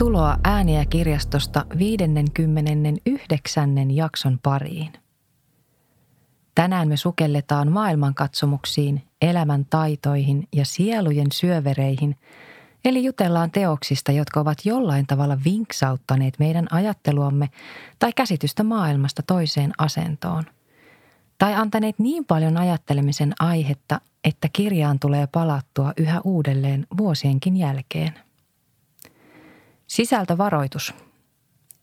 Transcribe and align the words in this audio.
Tervetuloa 0.00 0.38
ääniä 0.44 0.84
kirjastosta 0.84 1.66
59. 1.78 3.90
jakson 3.90 4.38
pariin. 4.42 4.92
Tänään 6.54 6.88
me 6.88 6.96
sukelletaan 6.96 7.72
maailmankatsomuksiin, 7.72 9.02
elämän 9.22 9.66
taitoihin 9.70 10.48
ja 10.52 10.64
sielujen 10.64 11.26
syövereihin, 11.32 12.16
eli 12.84 13.04
jutellaan 13.04 13.50
teoksista, 13.50 14.12
jotka 14.12 14.40
ovat 14.40 14.58
jollain 14.64 15.06
tavalla 15.06 15.38
vinksauttaneet 15.44 16.34
meidän 16.38 16.66
ajatteluamme 16.70 17.48
tai 17.98 18.12
käsitystä 18.16 18.64
maailmasta 18.64 19.22
toiseen 19.26 19.72
asentoon. 19.78 20.44
Tai 21.38 21.54
antaneet 21.54 21.98
niin 21.98 22.24
paljon 22.24 22.56
ajattelemisen 22.56 23.32
aihetta, 23.38 24.00
että 24.24 24.48
kirjaan 24.52 24.98
tulee 24.98 25.26
palattua 25.26 25.92
yhä 25.96 26.20
uudelleen 26.24 26.86
vuosienkin 26.98 27.56
jälkeen– 27.56 28.14
Sisältövaroitus. 29.90 30.94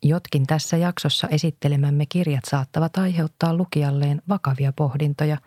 Jotkin 0.04 0.48
tässä 0.48 0.78
jaksossa 0.78 1.28
esittelemämme 1.28 2.06
kirjat 2.10 2.46
saattavat 2.46 2.98
aiheuttaa 2.98 3.56
lukijalleen 3.56 4.22
vakavia 4.30 4.74
pohdintoja, 4.76 5.38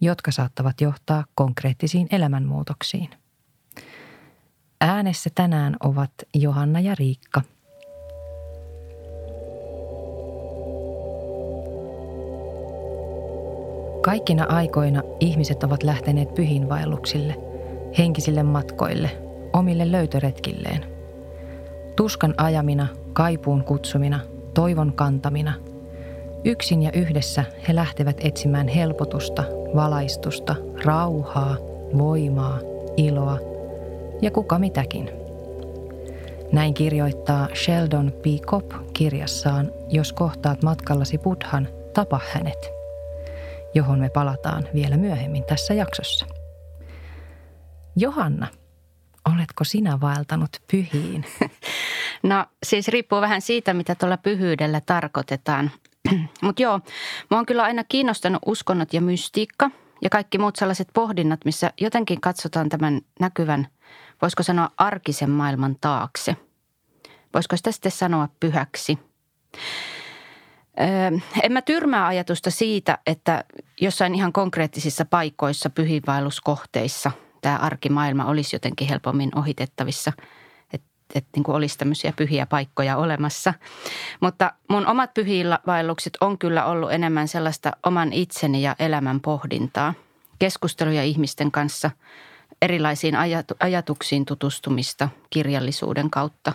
jotka 0.00 0.30
saattavat 0.30 0.80
johtaa 0.80 1.24
konkreettisiin 1.34 2.06
elämänmuutoksiin. 2.12 3.10
Äänessä 4.80 5.30
tänään 5.34 5.76
ovat 5.80 6.10
Johanna 6.34 6.80
ja 6.80 6.94
Riikka. 6.94 7.42
Kaikkina 14.02 14.44
aikoina 14.44 15.02
ihmiset 15.20 15.62
ovat 15.62 15.82
lähteneet 15.82 16.34
pyhinvaelluksille, 16.34 17.36
henkisille 17.98 18.42
matkoille, 18.42 19.10
omille 19.52 19.92
löytöretkilleen– 19.92 20.84
Tuskan 22.00 22.34
ajamina, 22.36 22.86
kaipuun 23.12 23.64
kutsumina, 23.64 24.20
toivon 24.54 24.92
kantamina. 24.92 25.52
Yksin 26.44 26.82
ja 26.82 26.92
yhdessä 26.92 27.44
he 27.68 27.74
lähtevät 27.74 28.16
etsimään 28.20 28.68
helpotusta, 28.68 29.44
valaistusta, 29.74 30.56
rauhaa, 30.84 31.56
voimaa, 31.98 32.58
iloa 32.96 33.38
ja 34.22 34.30
kuka 34.30 34.58
mitäkin. 34.58 35.10
Näin 36.52 36.74
kirjoittaa 36.74 37.48
Sheldon 37.54 38.12
P. 38.12 38.46
Kopp 38.46 38.72
kirjassaan 38.92 39.72
Jos 39.88 40.12
kohtaat 40.12 40.62
matkallasi 40.62 41.18
Buddhan, 41.18 41.68
tapa 41.94 42.20
hänet, 42.32 42.70
johon 43.74 43.98
me 43.98 44.10
palataan 44.10 44.68
vielä 44.74 44.96
myöhemmin 44.96 45.44
tässä 45.44 45.74
jaksossa. 45.74 46.26
Johanna, 47.96 48.46
oletko 49.34 49.64
sinä 49.64 50.00
vaeltanut 50.00 50.50
pyhiin? 50.70 51.24
No 52.22 52.46
siis 52.62 52.88
riippuu 52.88 53.20
vähän 53.20 53.40
siitä, 53.40 53.74
mitä 53.74 53.94
tuolla 53.94 54.16
pyhyydellä 54.16 54.80
tarkoitetaan. 54.80 55.70
Mutta 56.42 56.62
joo, 56.62 56.80
mä 57.30 57.36
oon 57.36 57.46
kyllä 57.46 57.62
aina 57.62 57.84
kiinnostanut 57.84 58.42
uskonnot 58.46 58.94
ja 58.94 59.00
mystiikka 59.00 59.70
ja 60.02 60.10
kaikki 60.10 60.38
muut 60.38 60.56
sellaiset 60.56 60.88
pohdinnat, 60.94 61.44
missä 61.44 61.72
jotenkin 61.80 62.20
katsotaan 62.20 62.68
tämän 62.68 63.00
näkyvän, 63.20 63.68
voisiko 64.22 64.42
sanoa 64.42 64.70
arkisen 64.76 65.30
maailman 65.30 65.76
taakse. 65.80 66.36
Voisiko 67.34 67.56
sitä 67.56 67.72
sitten 67.72 67.92
sanoa 67.92 68.28
pyhäksi? 68.40 68.98
Öö, 70.80 71.18
en 71.42 71.52
mä 71.52 71.62
tyrmää 71.62 72.06
ajatusta 72.06 72.50
siitä, 72.50 72.98
että 73.06 73.44
jossain 73.80 74.14
ihan 74.14 74.32
konkreettisissa 74.32 75.04
paikoissa, 75.04 75.70
pyhiinvaelluskohteissa 75.70 77.10
tämä 77.40 77.56
arkimaailma 77.56 78.24
olisi 78.24 78.56
jotenkin 78.56 78.88
helpommin 78.88 79.38
ohitettavissa– 79.38 80.12
että 81.14 81.30
niin 81.36 81.44
kuin 81.44 81.56
olisi 81.56 81.78
tämmöisiä 81.78 82.12
pyhiä 82.16 82.46
paikkoja 82.46 82.96
olemassa. 82.96 83.54
Mutta 84.20 84.52
mun 84.68 84.86
omat 84.86 85.14
pyhiinvaellukset 85.14 86.16
on 86.20 86.38
kyllä 86.38 86.64
ollut 86.64 86.92
enemmän 86.92 87.28
sellaista 87.28 87.72
oman 87.86 88.12
itseni 88.12 88.62
ja 88.62 88.76
elämän 88.78 89.20
pohdintaa. 89.20 89.94
Keskusteluja 90.38 91.02
ihmisten 91.02 91.50
kanssa, 91.50 91.90
erilaisiin 92.62 93.14
ajatuksiin 93.60 94.24
tutustumista 94.24 95.08
kirjallisuuden 95.30 96.10
kautta. 96.10 96.52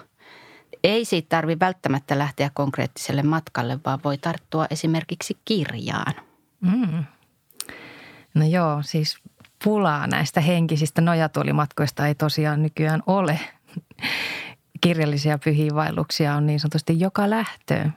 Ei 0.84 1.06
siitä 1.06 1.29
tarvi 1.29 1.59
välttämättä 1.59 2.17
lähteä 2.17 2.52
konkreettiselle 2.53 3.23
matkalle, 3.23 3.79
vaan 3.85 4.00
voi 4.03 4.17
tarttua 4.17 4.67
esimerkiksi 4.69 5.38
kirjaan. 5.46 6.13
Mm. 6.62 7.03
No 8.34 8.46
joo, 8.46 8.81
siis 8.81 9.17
pulaa 9.65 10.07
näistä 10.07 10.41
henkisistä 10.41 11.01
nojatuolimatkoista 11.01 12.07
ei 12.07 12.15
tosiaan 12.15 12.63
nykyään 12.63 13.03
ole 13.07 13.39
kirjallisia 14.81 15.37
pyhiinvaelluksia 15.37 16.35
on 16.35 16.45
niin 16.45 16.59
sanotusti 16.59 16.99
joka 16.99 17.29
lähtöön. 17.29 17.93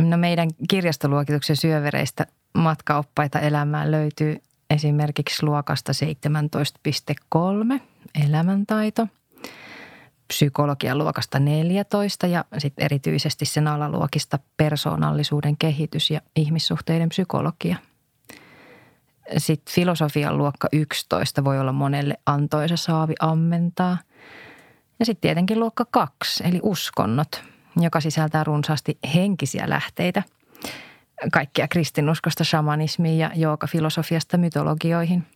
No 0.00 0.16
meidän 0.16 0.50
kirjastoluokituksen 0.70 1.56
syövereistä 1.56 2.26
matkaoppaita 2.54 3.40
elämään 3.40 3.90
löytyy 3.90 4.36
esimerkiksi 4.70 5.46
luokasta 5.46 5.92
17.3 7.74 7.80
elämäntaito, 8.26 9.08
psykologian 10.28 10.98
luokasta 10.98 11.38
14 11.38 12.26
ja 12.26 12.44
sitten 12.58 12.84
erityisesti 12.84 13.44
sen 13.44 13.68
alaluokista 13.68 14.38
persoonallisuuden 14.56 15.56
kehitys 15.56 16.10
ja 16.10 16.20
ihmissuhteiden 16.36 17.08
psykologia. 17.08 17.76
Sitten 19.36 19.74
filosofian 19.74 20.38
luokka 20.38 20.68
11 20.72 21.44
voi 21.44 21.60
olla 21.60 21.72
monelle 21.72 22.14
antoisa 22.26 22.76
saavi 22.76 23.14
ammentaa– 23.20 23.98
ja 24.98 25.06
sitten 25.06 25.20
tietenkin 25.20 25.60
luokka 25.60 25.84
kaksi, 25.90 26.44
eli 26.46 26.60
uskonnot, 26.62 27.42
joka 27.76 28.00
sisältää 28.00 28.44
runsaasti 28.44 28.98
henkisiä 29.14 29.68
lähteitä. 29.68 30.22
Kaikkia 31.32 31.68
kristinuskosta 31.68 32.44
shamanismiin 32.44 33.18
ja 33.18 33.30
joogafilosofiasta 33.34 34.38
mytologioihin. 34.38 35.26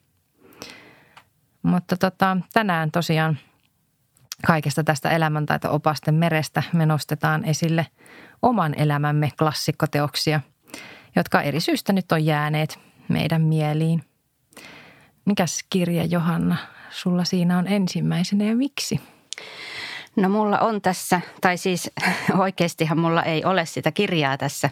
Mutta 1.63 1.97
tota, 1.97 2.37
tänään 2.53 2.91
tosiaan 2.91 3.39
kaikesta 4.47 4.85
tästä 4.85 5.11
elämäntaito-opasten 5.11 6.15
merestä 6.15 6.63
me 6.73 6.87
nostetaan 6.87 7.45
esille 7.45 7.87
oman 8.43 8.75
elämämme 8.75 9.31
klassikkoteoksia, 9.39 10.41
jotka 11.17 11.43
eri 11.43 11.61
syystä 11.61 11.93
nyt 11.93 12.13
on 12.13 12.25
jääneet 12.25 12.79
meidän 13.11 13.43
mieliin. 13.43 14.03
Mikäs 15.25 15.65
kirja 15.71 16.05
Johanna 16.05 16.57
sulla 16.91 17.25
siinä 17.25 17.59
on 17.59 17.67
ensimmäisenä 17.67 18.45
ja 18.45 18.57
miksi? 18.57 19.01
No 20.17 20.29
mulla 20.29 20.59
on 20.59 20.81
tässä, 20.81 21.21
tai 21.41 21.57
siis 21.57 21.91
oikeastihan 22.39 22.99
mulla 22.99 23.23
ei 23.23 23.45
ole 23.45 23.67
sitä 23.67 23.93
kirjaa 23.93 24.39
tässä 24.39 24.71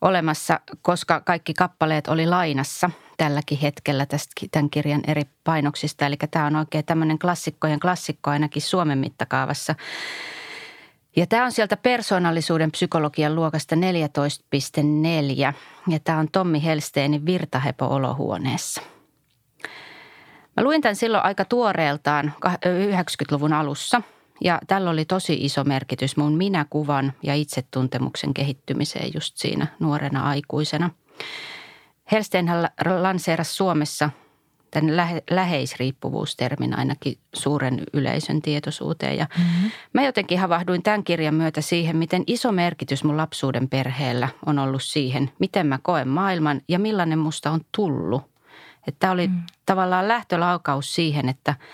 olemassa, 0.00 0.60
koska 0.82 1.20
kaikki 1.20 1.54
kappaleet 1.54 2.08
oli 2.08 2.26
lainassa 2.26 2.90
tälläkin 3.16 3.58
hetkellä 3.58 4.06
tästä, 4.06 4.46
tämän 4.50 4.70
kirjan 4.70 5.00
eri 5.06 5.22
painoksista. 5.44 6.06
Eli 6.06 6.16
tämä 6.30 6.46
on 6.46 6.56
oikein 6.56 6.84
tämmöinen 6.84 7.18
klassikkojen 7.18 7.80
klassikko 7.80 8.30
ainakin 8.30 8.62
Suomen 8.62 8.98
mittakaavassa. 8.98 9.74
Ja 11.16 11.26
tämä 11.26 11.44
on 11.44 11.52
sieltä 11.52 11.76
persoonallisuuden 11.76 12.72
psykologian 12.72 13.34
luokasta 13.34 13.76
14.4 13.76 13.80
ja 15.88 15.98
tämä 16.04 16.18
on 16.18 16.28
Tommi 16.32 16.64
Helsteenin 16.64 17.26
Virtahepo 17.26 17.86
olohuoneessa. 17.86 18.82
Mä 20.56 20.62
luin 20.64 20.80
tämän 20.82 20.96
silloin 20.96 21.24
aika 21.24 21.44
tuoreeltaan 21.44 22.32
90-luvun 22.46 23.52
alussa– 23.52 24.02
ja 24.40 24.60
tällä 24.66 24.90
oli 24.90 25.04
tosi 25.04 25.34
iso 25.40 25.64
merkitys 25.64 26.16
mun 26.16 26.36
minäkuvan 26.36 27.12
ja 27.22 27.34
itsetuntemuksen 27.34 28.34
kehittymiseen 28.34 29.10
just 29.14 29.36
siinä 29.36 29.66
nuorena 29.80 30.28
aikuisena. 30.28 30.90
Helsteenhän 32.12 32.68
lanseerasi 33.00 33.54
Suomessa 33.54 34.10
tämän 34.70 34.96
lähe, 34.96 35.22
läheisriippuvuustermin 35.30 36.78
ainakin 36.78 37.18
suuren 37.34 37.82
yleisön 37.92 38.42
tietoisuuteen. 38.42 39.16
Ja 39.18 39.26
mm-hmm. 39.38 39.70
mä 39.92 40.02
jotenkin 40.02 40.38
havahduin 40.38 40.82
tämän 40.82 41.04
kirjan 41.04 41.34
myötä 41.34 41.60
siihen, 41.60 41.96
miten 41.96 42.24
iso 42.26 42.52
merkitys 42.52 43.04
mun 43.04 43.16
lapsuuden 43.16 43.68
perheellä 43.68 44.28
on 44.46 44.58
ollut 44.58 44.82
siihen, 44.82 45.30
miten 45.38 45.66
mä 45.66 45.78
koen 45.82 46.08
maailman 46.08 46.60
ja 46.68 46.78
millainen 46.78 47.18
musta 47.18 47.50
on 47.50 47.60
tullut. 47.76 48.22
Että 48.88 48.98
tämä 48.98 49.12
oli 49.12 49.26
mm. 49.26 49.42
tavallaan 49.66 50.08
lähtölaukaus 50.08 50.94
siihen, 50.94 51.28
että– 51.28 51.54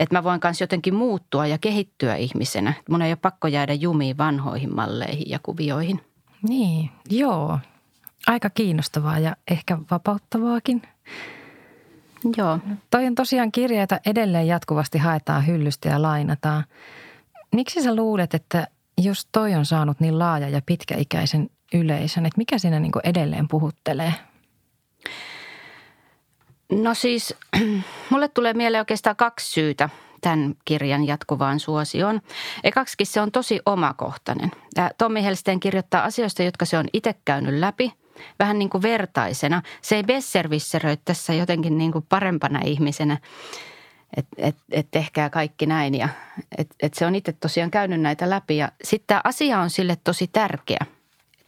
että 0.00 0.14
mä 0.14 0.24
voin 0.24 0.40
myös 0.44 0.60
jotenkin 0.60 0.94
muuttua 0.94 1.46
ja 1.46 1.58
kehittyä 1.58 2.16
ihmisenä. 2.16 2.72
Mun 2.90 3.02
ei 3.02 3.10
ole 3.10 3.16
pakko 3.16 3.48
jäädä 3.48 3.74
jumiin 3.74 4.18
vanhoihin 4.18 4.74
malleihin 4.74 5.30
ja 5.30 5.38
kuvioihin. 5.42 6.00
Niin, 6.48 6.90
joo. 7.10 7.58
Aika 8.26 8.50
kiinnostavaa 8.50 9.18
ja 9.18 9.36
ehkä 9.50 9.78
vapauttavaakin. 9.90 10.82
Joo. 12.36 12.58
Toi 12.90 13.06
on 13.06 13.14
tosiaan 13.14 13.52
kirja, 13.52 13.80
jota 13.80 14.00
edelleen 14.06 14.46
jatkuvasti 14.46 14.98
haetaan 14.98 15.46
hyllystä 15.46 15.88
ja 15.88 16.02
lainataan. 16.02 16.64
Miksi 17.54 17.82
sä 17.82 17.96
luulet, 17.96 18.34
että 18.34 18.66
jos 18.98 19.28
toi 19.32 19.54
on 19.54 19.66
saanut 19.66 20.00
niin 20.00 20.18
laaja 20.18 20.48
ja 20.48 20.62
pitkäikäisen 20.66 21.50
yleisön, 21.74 22.26
että 22.26 22.38
mikä 22.38 22.58
siinä 22.58 22.80
niin 22.80 22.92
edelleen 23.04 23.48
puhuttelee? 23.48 24.14
No 26.72 26.94
siis 26.94 27.34
mulle 28.10 28.28
tulee 28.28 28.54
mieleen 28.54 28.80
oikeastaan 28.80 29.16
kaksi 29.16 29.52
syytä 29.52 29.88
tämän 30.20 30.54
kirjan 30.64 31.06
jatkuvaan 31.06 31.60
suosioon. 31.60 32.20
Ekaksikin 32.64 33.06
se 33.06 33.20
on 33.20 33.32
tosi 33.32 33.60
omakohtainen. 33.66 34.50
Tommi 34.98 35.24
Helsteen 35.24 35.60
kirjoittaa 35.60 36.04
asioista, 36.04 36.42
jotka 36.42 36.64
se 36.64 36.78
on 36.78 36.86
itse 36.92 37.14
käynyt 37.24 37.54
läpi, 37.54 37.92
vähän 38.38 38.58
niin 38.58 38.70
kuin 38.70 38.82
vertaisena. 38.82 39.62
Se 39.82 39.96
ei 39.96 40.02
besservisseröi 40.02 40.96
tässä 41.04 41.34
jotenkin 41.34 41.78
niin 41.78 41.92
kuin 41.92 42.06
parempana 42.08 42.60
ihmisenä, 42.64 43.18
että 44.16 44.36
et, 44.38 44.56
et 44.70 44.90
tehkää 44.90 45.30
kaikki 45.30 45.66
näin. 45.66 45.94
Ja 45.94 46.08
et, 46.58 46.74
et 46.82 46.94
se 46.94 47.06
on 47.06 47.14
itse 47.14 47.32
tosiaan 47.32 47.70
käynyt 47.70 48.00
näitä 48.00 48.30
läpi 48.30 48.56
ja 48.56 48.72
sitten 48.84 49.06
tämä 49.06 49.20
asia 49.24 49.60
on 49.60 49.70
sille 49.70 49.96
tosi 50.04 50.26
tärkeä– 50.26 50.86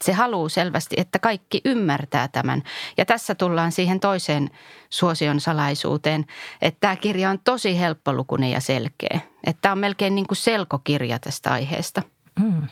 se 0.03 0.13
haluaa 0.13 0.49
selvästi, 0.49 0.97
että 0.99 1.19
kaikki 1.19 1.61
ymmärtää 1.65 2.29
tämän. 2.29 2.63
Ja 2.97 3.05
tässä 3.05 3.35
tullaan 3.35 3.73
siihen 3.73 4.01
toiseen 4.01 4.51
suosion 4.91 5.41
salaisuuteen, 5.41 6.27
että 6.63 6.81
tämä 6.81 6.97
kirja 6.97 7.31
on 7.31 7.39
tosi 7.45 7.81
helppolukuinen 7.81 8.51
ja 8.51 8.61
selkeä. 8.61 9.21
Että 9.47 9.61
tämä 9.63 9.73
on 9.73 9.79
melkein 9.79 10.15
niin 10.15 10.27
kuin 10.27 10.37
selkokirja 10.37 11.19
tästä 11.19 11.53
aiheesta. 11.53 12.03
Mm. 12.41 12.63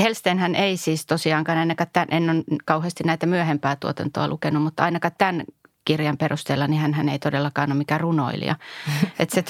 Helsteenhän 0.00 0.54
ei 0.54 0.76
siis 0.76 1.06
tosiaankaan, 1.06 1.58
ainakaan 1.58 1.90
tämän, 1.92 2.08
en 2.10 2.30
ole 2.30 2.44
kauheasti 2.64 3.04
näitä 3.04 3.26
myöhempää 3.26 3.76
tuotantoa 3.76 4.28
lukenut, 4.28 4.62
mutta 4.62 4.84
ainakaan 4.84 5.14
tämän 5.18 5.44
kirjan 5.84 6.18
perusteella, 6.18 6.66
niin 6.66 6.94
hän 6.94 7.08
ei 7.08 7.18
todellakaan 7.18 7.72
ole 7.72 7.78
mikään 7.78 8.00
runoilija. 8.00 8.56
Että 9.18 9.34
se 9.34 9.44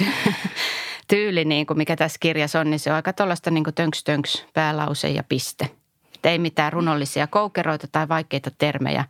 tyyli, 1.09 1.45
niin 1.45 1.67
kuin 1.67 1.79
mikä 1.79 1.97
tässä 1.97 2.19
kirjassa 2.21 2.61
on, 2.61 2.71
niin 2.71 2.81
se 2.81 2.91
on 2.91 2.97
aika 2.97 3.13
tuollaista 3.13 3.51
niin 3.51 3.65
tönks 3.75 4.05
tönks 4.05 4.47
päälause 4.55 5.09
ja 5.09 5.23
piste– 5.23 5.71
että 6.23 6.31
ei 6.31 6.39
mitään 6.39 6.73
runollisia 6.73 7.27
koukeroita 7.27 7.87
tai 7.93 8.09
vaikeita 8.09 8.51
termejä 8.59 9.05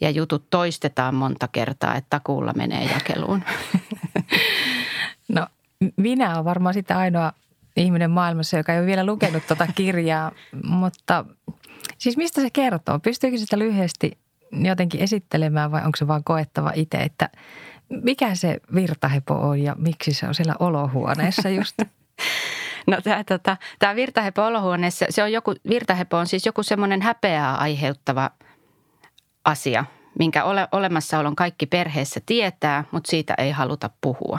ja 0.00 0.10
jutut 0.10 0.50
toistetaan 0.50 1.14
monta 1.14 1.48
kertaa, 1.48 1.94
että 1.94 2.10
takuulla 2.10 2.52
menee 2.56 2.84
jakeluun. 2.84 3.44
No 5.28 5.46
minä 5.96 6.34
olen 6.34 6.44
varmaan 6.44 6.74
sitä 6.74 6.98
ainoa 6.98 7.32
ihminen 7.76 8.10
maailmassa, 8.10 8.56
joka 8.56 8.72
ei 8.72 8.78
ole 8.78 8.86
vielä 8.86 9.06
lukenut 9.06 9.46
tuota 9.46 9.66
kirjaa, 9.74 10.32
mutta 10.64 11.24
siis 11.98 12.16
mistä 12.16 12.40
se 12.40 12.50
kertoo? 12.50 12.98
Pystyykö 12.98 13.38
sitä 13.38 13.58
lyhyesti 13.58 14.18
jotenkin 14.52 15.00
esittelemään 15.00 15.72
vai 15.72 15.84
onko 15.84 15.96
se 15.96 16.08
vaan 16.08 16.24
koettava 16.24 16.72
itse, 16.74 16.98
että 16.98 17.28
mikä 17.88 18.34
se 18.34 18.60
virtahepo 18.74 19.34
on 19.34 19.60
ja 19.60 19.74
miksi 19.78 20.14
se 20.14 20.26
on 20.26 20.34
siellä 20.34 20.54
olohuoneessa 20.58 21.48
just? 21.48 21.78
No 22.86 23.00
tämä, 23.00 23.24
tota, 23.24 23.56
tämä 23.78 23.94
virtahepo 23.94 24.46
olohuoneessa, 24.46 25.06
se 25.10 25.22
on 25.22 25.32
joku, 25.32 25.54
virtahepo 25.68 26.16
on 26.16 26.26
siis 26.26 26.46
joku 26.46 26.62
semmoinen 26.62 27.02
häpeää 27.02 27.56
aiheuttava 27.56 28.30
asia, 29.44 29.84
minkä 30.18 30.44
ole, 30.44 30.68
olemassaolon 30.72 31.36
kaikki 31.36 31.66
perheessä 31.66 32.20
tietää, 32.26 32.84
mutta 32.90 33.10
siitä 33.10 33.34
ei 33.38 33.50
haluta 33.50 33.90
puhua. 34.00 34.38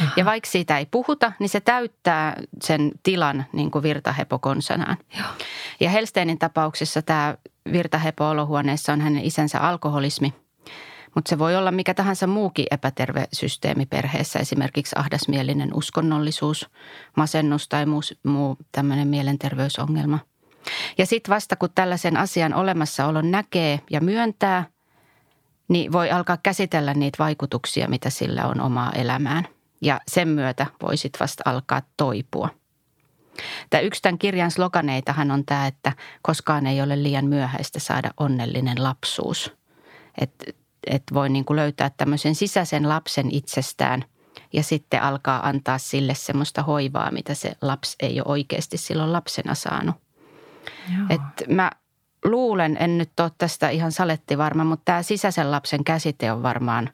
Aha. 0.00 0.12
Ja 0.16 0.24
vaikka 0.24 0.50
siitä 0.50 0.78
ei 0.78 0.86
puhuta, 0.90 1.32
niin 1.38 1.48
se 1.48 1.60
täyttää 1.60 2.36
sen 2.62 2.92
tilan 3.02 3.44
niin 3.52 3.70
kuin 3.70 3.82
virtahepo 3.82 4.38
konsanaan. 4.38 4.96
Joo. 5.18 5.28
Ja 5.80 5.90
Helsteinin 5.90 6.38
tapauksessa 6.38 7.02
tämä 7.02 7.34
virtahepo 7.72 8.28
olohuoneessa 8.28 8.92
on 8.92 9.00
hänen 9.00 9.24
isänsä 9.24 9.60
alkoholismi– 9.60 10.34
mutta 11.14 11.28
se 11.28 11.38
voi 11.38 11.56
olla 11.56 11.70
mikä 11.70 11.94
tahansa 11.94 12.26
muukin 12.26 12.66
epäterve 12.70 13.24
systeemi 13.32 13.86
perheessä, 13.86 14.38
esimerkiksi 14.38 14.96
ahdasmielinen 14.98 15.74
uskonnollisuus, 15.74 16.70
masennus 17.16 17.68
tai 17.68 17.86
muu, 17.86 18.00
muu 18.22 18.56
tämmöinen 18.72 19.08
mielenterveysongelma. 19.08 20.18
Ja 20.98 21.06
sitten 21.06 21.34
vasta 21.34 21.56
kun 21.56 21.68
tällaisen 21.74 22.16
asian 22.16 22.54
olemassaolon 22.54 23.30
näkee 23.30 23.80
ja 23.90 24.00
myöntää, 24.00 24.64
niin 25.68 25.92
voi 25.92 26.10
alkaa 26.10 26.38
käsitellä 26.42 26.94
niitä 26.94 27.18
vaikutuksia, 27.18 27.88
mitä 27.88 28.10
sillä 28.10 28.46
on 28.46 28.60
omaa 28.60 28.92
elämään. 28.92 29.48
Ja 29.82 30.00
sen 30.08 30.28
myötä 30.28 30.66
voi 30.82 30.96
sitten 30.96 31.20
vasta 31.20 31.42
alkaa 31.46 31.82
toipua. 31.96 32.48
Tämä 33.70 33.80
yksi 33.80 34.02
tämän 34.02 34.18
kirjan 34.18 34.50
sloganeitahan 34.50 35.30
on 35.30 35.44
tämä, 35.44 35.66
että 35.66 35.92
koskaan 36.22 36.66
ei 36.66 36.82
ole 36.82 37.02
liian 37.02 37.26
myöhäistä 37.26 37.78
saada 37.80 38.10
onnellinen 38.16 38.84
lapsuus. 38.84 39.52
Että 40.20 40.52
että 40.86 41.14
voi 41.14 41.28
niin 41.28 41.44
kuin 41.44 41.56
löytää 41.56 41.90
tämmöisen 41.96 42.34
sisäisen 42.34 42.88
lapsen 42.88 43.30
itsestään 43.30 44.04
ja 44.52 44.62
sitten 44.62 45.02
alkaa 45.02 45.48
antaa 45.48 45.78
sille 45.78 46.14
semmoista 46.14 46.62
hoivaa, 46.62 47.10
mitä 47.10 47.34
se 47.34 47.56
lapsi 47.62 47.96
ei 48.00 48.20
ole 48.20 48.28
oikeasti 48.28 48.76
silloin 48.76 49.12
lapsena 49.12 49.54
saanut. 49.54 49.96
Et 51.10 51.48
mä 51.48 51.70
luulen, 52.24 52.76
en 52.80 52.98
nyt 52.98 53.20
ole 53.20 53.30
tästä 53.38 53.68
ihan 53.68 53.92
saletti 53.92 54.38
varma, 54.38 54.64
mutta 54.64 54.84
tämä 54.84 55.02
sisäisen 55.02 55.50
lapsen 55.50 55.84
käsite 55.84 56.32
on 56.32 56.42
varmaan 56.42 56.90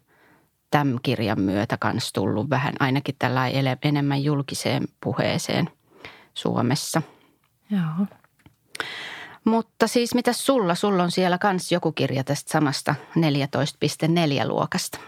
tämän 0.70 0.98
kirjan 1.02 1.40
myötä 1.40 1.76
kanssa 1.76 2.12
tullut 2.12 2.50
vähän 2.50 2.74
ainakin 2.80 3.14
tällä 3.18 3.42
enemmän 3.82 4.24
julkiseen 4.24 4.88
puheeseen 5.00 5.70
Suomessa. 6.34 7.02
Joo. 7.70 8.06
Mutta 9.44 9.86
siis 9.86 10.14
mitä 10.14 10.32
sulla? 10.32 10.74
Sulla 10.74 11.02
on 11.02 11.10
siellä 11.10 11.38
kans 11.38 11.72
joku 11.72 11.92
kirja 11.92 12.24
tästä 12.24 12.50
samasta 12.50 12.94
14.4 13.16 14.48
luokasta. 14.48 14.98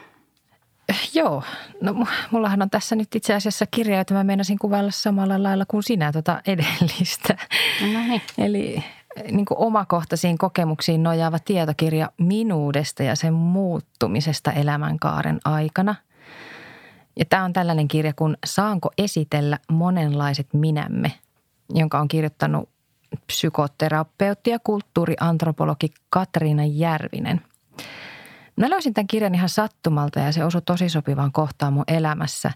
Joo, 1.15 1.43
no 1.81 2.07
mullahan 2.31 2.63
on 2.63 2.71
tässä 2.71 2.97
nyt 2.97 3.15
itse 3.15 3.35
asiassa 3.35 3.67
kirja, 3.71 3.99
jota 3.99 4.15
mä 4.15 4.25
meinasin 4.25 4.59
kuvailla 4.59 4.91
samalla 4.91 5.43
lailla 5.43 5.65
kuin 5.69 5.83
sinä 5.83 6.13
tuota 6.13 6.43
edellistä. 6.47 7.37
No 7.81 8.01
niin. 8.09 8.23
Eli 8.39 8.85
niin 9.31 9.45
kuin 9.45 9.59
omakohtaisiin 9.59 10.39
kokemuksiin 10.39 11.03
nojaava 11.03 11.39
tietokirja 11.39 12.11
minuudesta 12.19 13.03
ja 13.03 13.17
sen 13.17 13.35
muuttumisesta 13.35 14.53
elämänkaaren 14.53 15.41
aikana. 15.45 15.95
Ja 17.19 17.25
tämä 17.25 17.45
on 17.45 17.53
tällainen 17.53 17.89
kirja 17.89 18.13
kuin 18.13 18.37
Saanko 18.47 18.91
esitellä 18.99 19.59
monenlaiset 19.71 20.55
minämme, 20.55 21.13
jonka 21.75 22.01
on 22.01 22.09
kirjoittanut 22.09 22.69
psykoterapeutti 23.27 24.51
ja 24.51 24.59
kulttuuriantropologi 24.59 25.95
Katriina 26.11 26.65
Järvinen. 26.65 27.41
Mä 28.57 28.71
löysin 28.71 28.95
tämän 28.95 29.07
kirjan 29.07 29.35
ihan 29.35 29.49
sattumalta 29.49 30.21
ja 30.21 30.33
se 30.33 30.45
osui 30.45 30.63
tosi 30.63 30.89
sopivaan 30.89 31.33
kohtaan 31.33 31.73
mun 31.73 31.85
elämässä, 31.89 32.51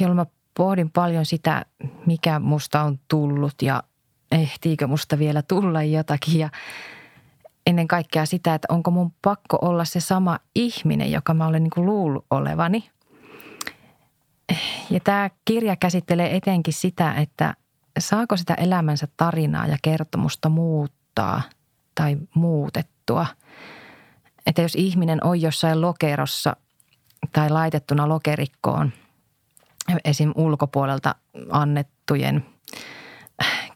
jolloin 0.00 0.16
mä 0.16 0.26
pohdin 0.56 0.90
paljon 0.90 1.26
sitä, 1.26 1.64
mikä 2.06 2.38
musta 2.38 2.82
on 2.82 2.98
tullut 3.08 3.62
ja 3.62 3.82
ehtiikö 4.30 4.86
musta 4.86 5.18
vielä 5.18 5.42
tulla 5.42 5.82
jotakin 5.82 6.38
ja 6.38 6.50
ennen 7.66 7.88
kaikkea 7.88 8.26
sitä, 8.26 8.54
että 8.54 8.68
onko 8.70 8.90
mun 8.90 9.12
pakko 9.22 9.58
olla 9.62 9.84
se 9.84 10.00
sama 10.00 10.38
ihminen, 10.54 11.12
joka 11.12 11.34
mä 11.34 11.46
olen 11.46 11.62
niin 11.62 11.70
kuin 11.70 11.86
luullut 11.86 12.26
olevani. 12.30 12.90
Ja 14.90 15.00
tämä 15.00 15.30
kirja 15.44 15.76
käsittelee 15.76 16.36
etenkin 16.36 16.74
sitä, 16.74 17.14
että 17.14 17.54
saako 17.98 18.36
sitä 18.36 18.54
elämänsä 18.54 19.08
tarinaa 19.16 19.66
ja 19.66 19.76
kertomusta 19.82 20.48
muuttaa 20.48 21.42
tai 21.94 22.16
muutettua. 22.34 23.26
Että 24.46 24.62
jos 24.62 24.74
ihminen 24.74 25.24
on 25.24 25.40
jossain 25.40 25.80
lokerossa 25.80 26.56
tai 27.32 27.50
laitettuna 27.50 28.08
lokerikkoon 28.08 28.92
esim. 30.04 30.32
ulkopuolelta 30.34 31.14
annettujen 31.50 32.46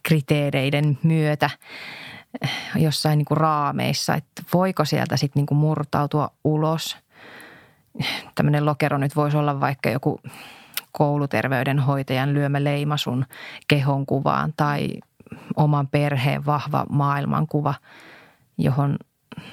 kriteereiden 0.08 0.98
myötä 1.02 1.50
jossain 2.76 3.18
niin 3.18 3.26
kuin 3.26 3.38
raameissa, 3.38 4.14
että 4.14 4.42
voiko 4.54 4.84
sieltä 4.84 5.16
sitten 5.16 5.40
niin 5.40 5.46
kuin 5.46 5.58
murtautua 5.58 6.30
ulos. 6.44 6.96
Tämmöinen 8.34 8.66
lokero 8.66 8.98
nyt 8.98 9.16
voisi 9.16 9.36
olla 9.36 9.60
vaikka 9.60 9.90
joku 9.90 10.20
kouluterveydenhoitajan 10.92 12.34
lyömä 12.34 12.64
leima 12.64 12.96
sun 12.96 13.24
kehon 13.68 14.06
kuvaan 14.06 14.52
tai 14.56 14.88
oman 15.56 15.88
perheen 15.88 16.46
vahva 16.46 16.86
maailmankuva, 16.90 17.74
johon 18.58 18.96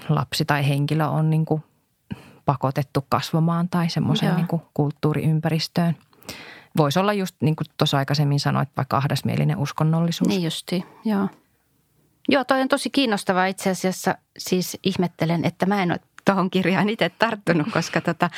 lapsi 0.10 0.46
tai 0.46 0.68
henkilö 0.68 1.06
on 1.06 1.30
niin 1.30 1.46
kuin 1.46 1.64
pakotettu 2.46 3.06
kasvamaan 3.10 3.70
tai 3.70 3.90
semmoiseen 3.90 4.36
niin 4.36 4.62
kulttuuriympäristöön. 4.74 5.96
Voisi 6.78 7.00
olla 7.00 7.14
just 7.14 7.36
niin 7.42 7.56
kuin 7.56 7.68
tuossa 7.78 7.98
aikaisemmin 7.98 8.40
sanoit, 8.40 8.70
vaikka 8.78 8.98
ahdasmielinen 8.98 9.58
uskonnollisuus. 9.58 10.28
Niin 10.28 10.44
justi, 10.44 10.86
joo. 11.06 11.28
Joo, 12.30 12.44
toi 12.44 12.62
on 12.62 12.68
tosi 12.68 12.90
kiinnostavaa 12.90 13.46
itse 13.46 13.70
asiassa. 13.70 14.16
Siis 14.38 14.78
ihmettelen, 14.84 15.46
että 15.46 15.66
mä 15.66 15.84
en 15.84 15.92
ole 15.92 16.00
tuohon 16.26 16.50
kirjaan 16.50 16.90
itse 16.90 17.10
tarttunut, 17.10 17.68
koska 17.74 18.02
tota, 18.02 18.30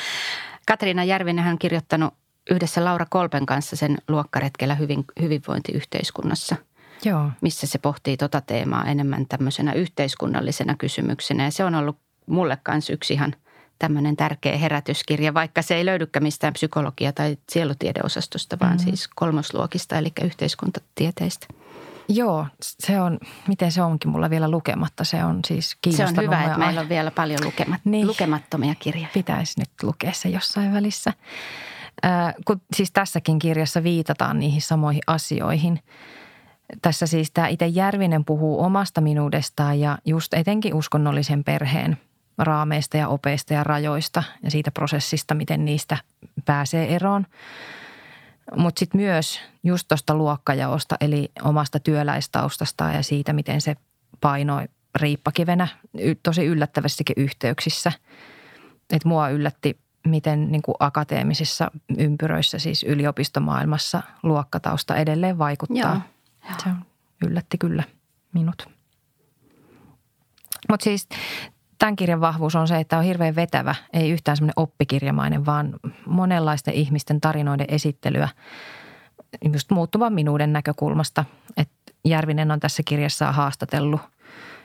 Katriina 0.67 1.03
Järvinen 1.03 1.47
on 1.47 1.59
kirjoittanut 1.59 2.13
yhdessä 2.51 2.85
Laura 2.85 3.05
Kolpen 3.09 3.45
kanssa 3.45 3.75
sen 3.75 3.97
luokkaretkellä 4.07 4.75
hyvin, 4.75 5.05
hyvinvointiyhteiskunnassa. 5.21 6.55
Joo. 7.05 7.31
Missä 7.41 7.67
se 7.67 7.79
pohtii 7.79 8.17
tota 8.17 8.41
teemaa 8.41 8.85
enemmän 8.85 9.25
tämmöisenä 9.27 9.73
yhteiskunnallisena 9.73 10.75
kysymyksenä. 10.75 11.43
Ja 11.43 11.51
se 11.51 11.65
on 11.65 11.75
ollut 11.75 11.97
mulle 12.25 12.57
kanssa 12.63 12.93
yksi 12.93 13.13
ihan 13.13 13.35
tämmöinen 13.83 14.15
tärkeä 14.15 14.57
herätyskirja, 14.57 15.33
vaikka 15.33 15.61
se 15.61 15.75
ei 15.75 15.85
löydykään 15.85 16.23
mistään 16.23 16.53
psykologia- 16.53 17.13
tai 17.13 17.37
sielutiedeosastosta, 17.49 18.57
vaan 18.59 18.71
mm-hmm. 18.71 18.83
siis 18.83 19.09
kolmosluokista, 19.15 19.97
eli 19.97 20.11
yhteiskuntatieteistä. 20.23 21.47
Joo, 22.09 22.47
se 22.61 23.01
on, 23.01 23.19
miten 23.47 23.71
se 23.71 23.81
onkin 23.81 24.11
mulla 24.11 24.29
vielä 24.29 24.51
lukematta. 24.51 25.03
Se 25.03 25.23
on 25.23 25.39
siis 25.47 25.77
kiinnostanut. 25.81 26.15
Se 26.15 26.21
on 26.21 26.25
hyvä, 26.25 26.43
että 26.43 26.57
meillä 26.57 26.81
on 26.81 26.89
vielä 26.89 27.11
paljon 27.11 27.39
lukemat, 27.43 27.81
niin, 27.85 28.07
lukemattomia 28.07 28.75
kirjoja. 28.79 29.07
Pitäisi 29.13 29.59
nyt 29.59 29.69
lukea 29.83 30.11
se 30.13 30.29
jossain 30.29 30.73
välissä. 30.73 31.13
kun 32.45 32.61
siis 32.75 32.91
tässäkin 32.91 33.39
kirjassa 33.39 33.83
viitataan 33.83 34.39
niihin 34.39 34.61
samoihin 34.61 35.03
asioihin. 35.07 35.79
Tässä 36.81 37.07
siis 37.07 37.31
tämä 37.31 37.47
itse 37.47 37.67
Järvinen 37.67 38.25
puhuu 38.25 38.63
omasta 38.63 39.01
minuudestaan 39.01 39.79
ja 39.79 39.97
just 40.05 40.33
etenkin 40.33 40.73
uskonnollisen 40.73 41.43
perheen 41.43 41.97
raameista 42.37 42.97
ja 42.97 43.07
opeista 43.07 43.53
ja 43.53 43.63
rajoista 43.63 44.23
ja 44.43 44.51
siitä 44.51 44.71
prosessista, 44.71 45.33
miten 45.33 45.65
niistä 45.65 45.97
pääsee 46.45 46.95
eroon. 46.95 47.25
Mutta 48.55 48.79
sitten 48.79 49.01
myös 49.01 49.41
just 49.63 49.87
tuosta 49.87 50.15
luokkajaosta 50.15 50.95
eli 51.01 51.31
omasta 51.43 51.79
työläistaustasta 51.79 52.83
ja 52.83 53.03
siitä, 53.03 53.33
miten 53.33 53.61
se 53.61 53.75
painoi 54.21 54.65
riippakivenä 54.95 55.67
tosi 56.23 56.45
yllättävästikin 56.45 57.15
yhteyksissä. 57.17 57.91
Että 58.89 59.07
mua 59.07 59.29
yllätti, 59.29 59.79
miten 60.07 60.51
niin 60.51 60.61
kuin 60.61 60.75
akateemisissa 60.79 61.71
ympyröissä, 61.97 62.59
siis 62.59 62.83
yliopistomaailmassa 62.83 64.03
luokkatausta 64.23 64.95
edelleen 64.95 65.37
vaikuttaa. 65.37 66.01
Joo. 66.43 66.55
Se 66.63 66.69
yllätti 67.25 67.57
kyllä 67.57 67.83
minut. 68.33 68.69
Mutta 70.69 70.83
siis 70.83 71.07
tämän 71.83 71.95
kirjan 71.95 72.21
vahvuus 72.21 72.55
on 72.55 72.67
se, 72.67 72.79
että 72.79 72.97
on 72.97 73.03
hirveän 73.03 73.35
vetävä, 73.35 73.75
ei 73.93 74.09
yhtään 74.09 74.37
semmoinen 74.37 74.53
oppikirjamainen, 74.55 75.45
vaan 75.45 75.73
monenlaisten 76.05 76.73
ihmisten 76.73 77.21
tarinoiden 77.21 77.65
esittelyä 77.69 78.29
just 79.53 79.71
muuttuvan 79.71 80.13
minuuden 80.13 80.53
näkökulmasta. 80.53 81.25
Että 81.57 81.93
Järvinen 82.05 82.51
on 82.51 82.59
tässä 82.59 82.83
kirjassa 82.85 83.31
haastatellut 83.31 84.01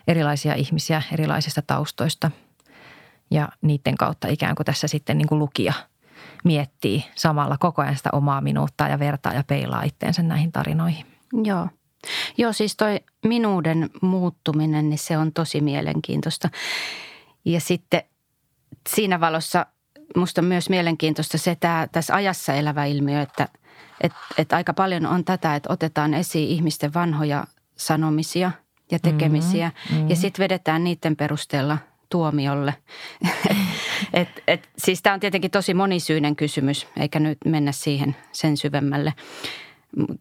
erilaisia 0.09 0.55
ihmisiä 0.55 1.03
erilaisista 1.13 1.63
taustoista 1.63 2.31
ja 3.31 3.49
niiden 3.63 3.97
kautta 3.97 4.29
ikään 4.29 4.55
kuin 4.55 4.67
tässä 4.67 4.89
sitten 4.89 5.19
niin 5.19 5.29
kuin 5.29 5.39
lukija 5.39 5.73
miettii 6.45 7.05
samalla 7.15 7.57
koko 7.59 7.83
ajan 7.83 7.97
sitä 7.97 8.11
omaa 8.13 8.41
minuuttaa 8.41 8.89
ja 8.89 8.99
vertaa 8.99 9.35
ja 9.35 9.45
peilaa 9.47 9.83
itteensä 9.83 10.23
näihin 10.23 10.53
tarinoihin. 10.53 11.07
Joo. 11.45 11.69
Joo, 12.37 12.53
siis 12.53 12.77
toi 12.77 13.01
minuuden 13.27 13.91
muuttuminen, 14.03 14.91
niin 14.91 14.99
se 14.99 15.19
on 15.19 15.33
tosi 15.33 15.61
mielenkiintoista. 15.61 16.49
Ja 17.45 17.61
sitten 17.61 18.03
siinä 18.89 19.21
valossa 19.21 19.67
musta 20.17 20.41
on 20.41 20.45
myös 20.45 20.71
mielenkiintoista 20.71 21.39
se 21.39 21.57
tämä, 21.61 21.89
tässä 21.93 22.15
ajassa 22.15 22.55
elävä 22.55 22.85
ilmiö, 22.85 23.23
että 23.23 23.49
et, 24.01 24.13
et 24.39 24.53
aika 24.53 24.75
paljon 24.75 25.07
on 25.07 25.25
tätä, 25.25 25.55
että 25.55 25.73
otetaan 25.73 26.15
esiin 26.15 26.49
ihmisten 26.49 26.95
vanhoja 26.95 27.45
sanomisia 27.77 28.53
ja 28.91 28.99
tekemisiä 28.99 29.69
mm-hmm, 29.69 29.97
mm-hmm. 29.97 30.11
ja 30.11 30.17
sitten 30.17 30.43
vedetään 30.43 30.85
niiden 30.85 31.17
perusteella 31.17 31.79
tuomiolle. 32.09 32.75
et, 34.13 34.29
et, 34.47 34.69
siis 34.79 35.03
tämä 35.03 35.15
on 35.15 35.21
tietenkin 35.21 35.51
tosi 35.51 35.75
monisyinen 35.75 36.37
kysymys, 36.37 36.87
eikä 36.97 37.21
nyt 37.21 37.39
mennä 37.45 37.73
siihen 37.73 38.17
sen 38.33 38.57
syvemmälle. 38.57 39.13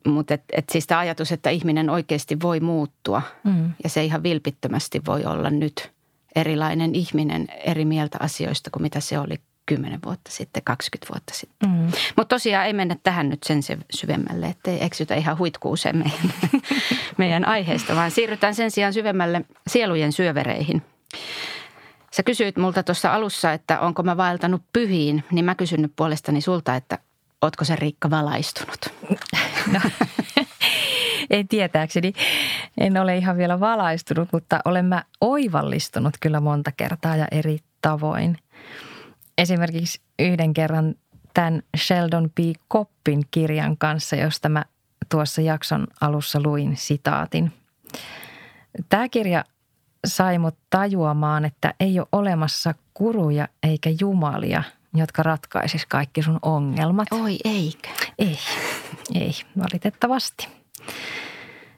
Mutta 0.07 0.33
et, 0.33 0.43
et 0.51 0.69
siis 0.71 0.87
tämä 0.87 0.99
ajatus, 0.99 1.31
että 1.31 1.49
ihminen 1.49 1.89
oikeasti 1.89 2.41
voi 2.41 2.59
muuttua 2.59 3.21
mm. 3.43 3.71
ja 3.83 3.89
se 3.89 4.03
ihan 4.03 4.23
vilpittömästi 4.23 5.01
voi 5.05 5.25
olla 5.25 5.49
nyt 5.49 5.91
erilainen 6.37 6.95
ihminen 6.95 7.47
eri 7.63 7.85
mieltä 7.85 8.17
asioista 8.21 8.69
kuin 8.69 8.81
mitä 8.83 8.99
se 8.99 9.19
oli 9.19 9.39
10 9.65 9.99
vuotta 10.05 10.31
sitten, 10.31 10.63
20 10.63 11.13
vuotta 11.13 11.33
sitten. 11.33 11.69
Mm. 11.69 11.91
Mutta 12.15 12.35
tosiaan 12.35 12.65
ei 12.65 12.73
mennä 12.73 12.95
tähän 13.03 13.29
nyt 13.29 13.43
sen 13.43 13.61
syvemmälle, 13.93 14.45
ettei 14.45 14.83
eksytä 14.83 15.15
ihan 15.15 15.37
huitkuuseen 15.37 15.97
meidän, 15.97 16.33
meidän 17.17 17.45
aiheesta, 17.45 17.95
vaan 17.95 18.11
siirrytään 18.11 18.55
sen 18.55 18.71
sijaan 18.71 18.93
syvemmälle 18.93 19.41
sielujen 19.67 20.11
syövereihin. 20.11 20.81
Sä 22.11 22.23
kysyit 22.23 22.57
multa 22.57 22.83
tuossa 22.83 23.13
alussa, 23.13 23.53
että 23.53 23.79
onko 23.79 24.03
mä 24.03 24.17
vaeltanut 24.17 24.61
pyhiin, 24.73 25.23
niin 25.31 25.45
mä 25.45 25.55
kysyn 25.55 25.81
nyt 25.81 25.93
puolestani 25.95 26.41
sulta, 26.41 26.75
että 26.75 26.99
ootko 27.41 27.65
se 27.65 27.75
Riikka 27.75 28.09
valaistunut? 28.09 28.79
No, 29.71 29.79
ei 31.29 31.43
tietääkseni. 31.43 32.13
En 32.77 32.97
ole 32.97 33.17
ihan 33.17 33.37
vielä 33.37 33.59
valaistunut, 33.59 34.29
mutta 34.31 34.59
olen 34.65 34.85
mä 34.85 35.03
oivallistunut 35.21 36.13
kyllä 36.19 36.39
monta 36.39 36.71
kertaa 36.71 37.15
ja 37.15 37.27
eri 37.31 37.59
tavoin. 37.81 38.37
Esimerkiksi 39.37 40.01
yhden 40.19 40.53
kerran 40.53 40.95
tämän 41.33 41.61
Sheldon 41.77 42.29
P. 42.29 42.37
Koppin 42.67 43.23
kirjan 43.31 43.77
kanssa, 43.77 44.15
josta 44.15 44.49
mä 44.49 44.65
tuossa 45.09 45.41
jakson 45.41 45.87
alussa 46.01 46.39
luin 46.43 46.77
sitaatin. 46.77 47.51
Tämä 48.89 49.09
kirja 49.09 49.43
sai 50.07 50.37
mut 50.37 50.55
tajuamaan, 50.69 51.45
että 51.45 51.73
ei 51.79 51.99
ole 51.99 52.07
olemassa 52.11 52.73
kuruja 52.93 53.47
eikä 53.63 53.89
jumalia, 53.99 54.63
jotka 54.93 55.23
ratkaisis 55.23 55.85
kaikki 55.85 56.23
sun 56.23 56.39
ongelmat. 56.41 57.07
Oi 57.11 57.37
eikö? 57.45 57.89
Ei, 58.19 58.39
ei, 59.15 59.31
valitettavasti. 59.57 60.47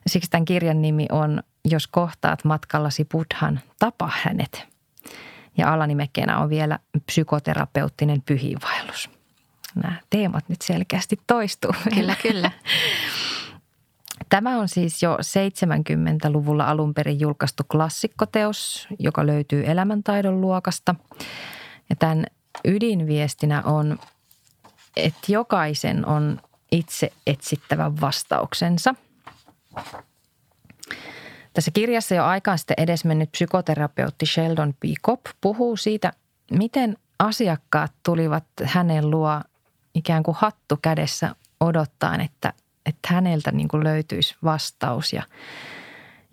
Siksi 0.07 0.29
tämän 0.29 0.45
kirjan 0.45 0.81
nimi 0.81 1.05
on 1.11 1.43
Jos 1.65 1.87
kohtaat 1.87 2.43
matkallasi 2.43 3.05
Buddhan, 3.05 3.59
tapa 3.79 4.11
hänet. 4.23 4.65
Ja 5.57 5.73
alanimekkeenä 5.73 6.39
on 6.39 6.49
vielä 6.49 6.79
psykoterapeuttinen 7.05 8.21
pyhiinvaellus. 8.21 9.09
Nämä 9.75 9.95
teemat 10.09 10.49
nyt 10.49 10.61
selkeästi 10.61 11.19
toistuu. 11.27 11.71
Kyllä, 11.95 12.15
kyllä. 12.21 12.51
Tämä 14.29 14.57
on 14.57 14.67
siis 14.67 15.03
jo 15.03 15.17
70-luvulla 15.17 16.65
alun 16.65 16.93
perin 16.93 17.19
julkaistu 17.19 17.63
klassikkoteos, 17.63 18.87
joka 18.99 19.25
löytyy 19.25 19.63
elämäntaidon 19.65 20.41
luokasta. 20.41 20.95
Ja 21.89 21.95
tämän 21.95 22.25
ydinviestinä 22.65 23.61
on, 23.61 23.99
että 24.97 25.31
jokaisen 25.31 26.05
on 26.05 26.41
itse 26.71 27.11
etsittävä 27.27 27.91
vastauksensa. 28.01 28.95
Tässä 31.53 31.71
kirjassa 31.73 32.15
jo 32.15 32.25
aikaan 32.25 32.57
sitten 32.57 32.75
edesmennyt 32.77 33.31
psykoterapeutti 33.31 34.25
Sheldon 34.25 34.73
P. 34.73 34.83
Kopp 35.01 35.25
puhuu 35.41 35.77
siitä, 35.77 36.13
miten 36.51 36.97
asiakkaat 37.19 37.91
tulivat 38.05 38.43
hänen 38.63 39.11
luo 39.11 39.41
ikään 39.95 40.23
kuin 40.23 40.37
hattu 40.39 40.77
kädessä 40.81 41.35
odottaen, 41.59 42.21
että, 42.21 42.53
että 42.85 43.07
häneltä 43.13 43.51
niin 43.51 43.67
kuin 43.67 43.83
löytyisi 43.83 44.35
vastaus 44.43 45.13
ja, 45.13 45.23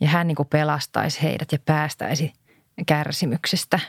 ja 0.01 0.09
hän 0.09 0.27
niin 0.27 0.37
kuin 0.37 0.49
pelastaisi 0.49 1.23
heidät 1.23 1.53
ja 1.53 1.59
päästäisi 1.65 2.33
kärsimyksestä. 2.87 3.81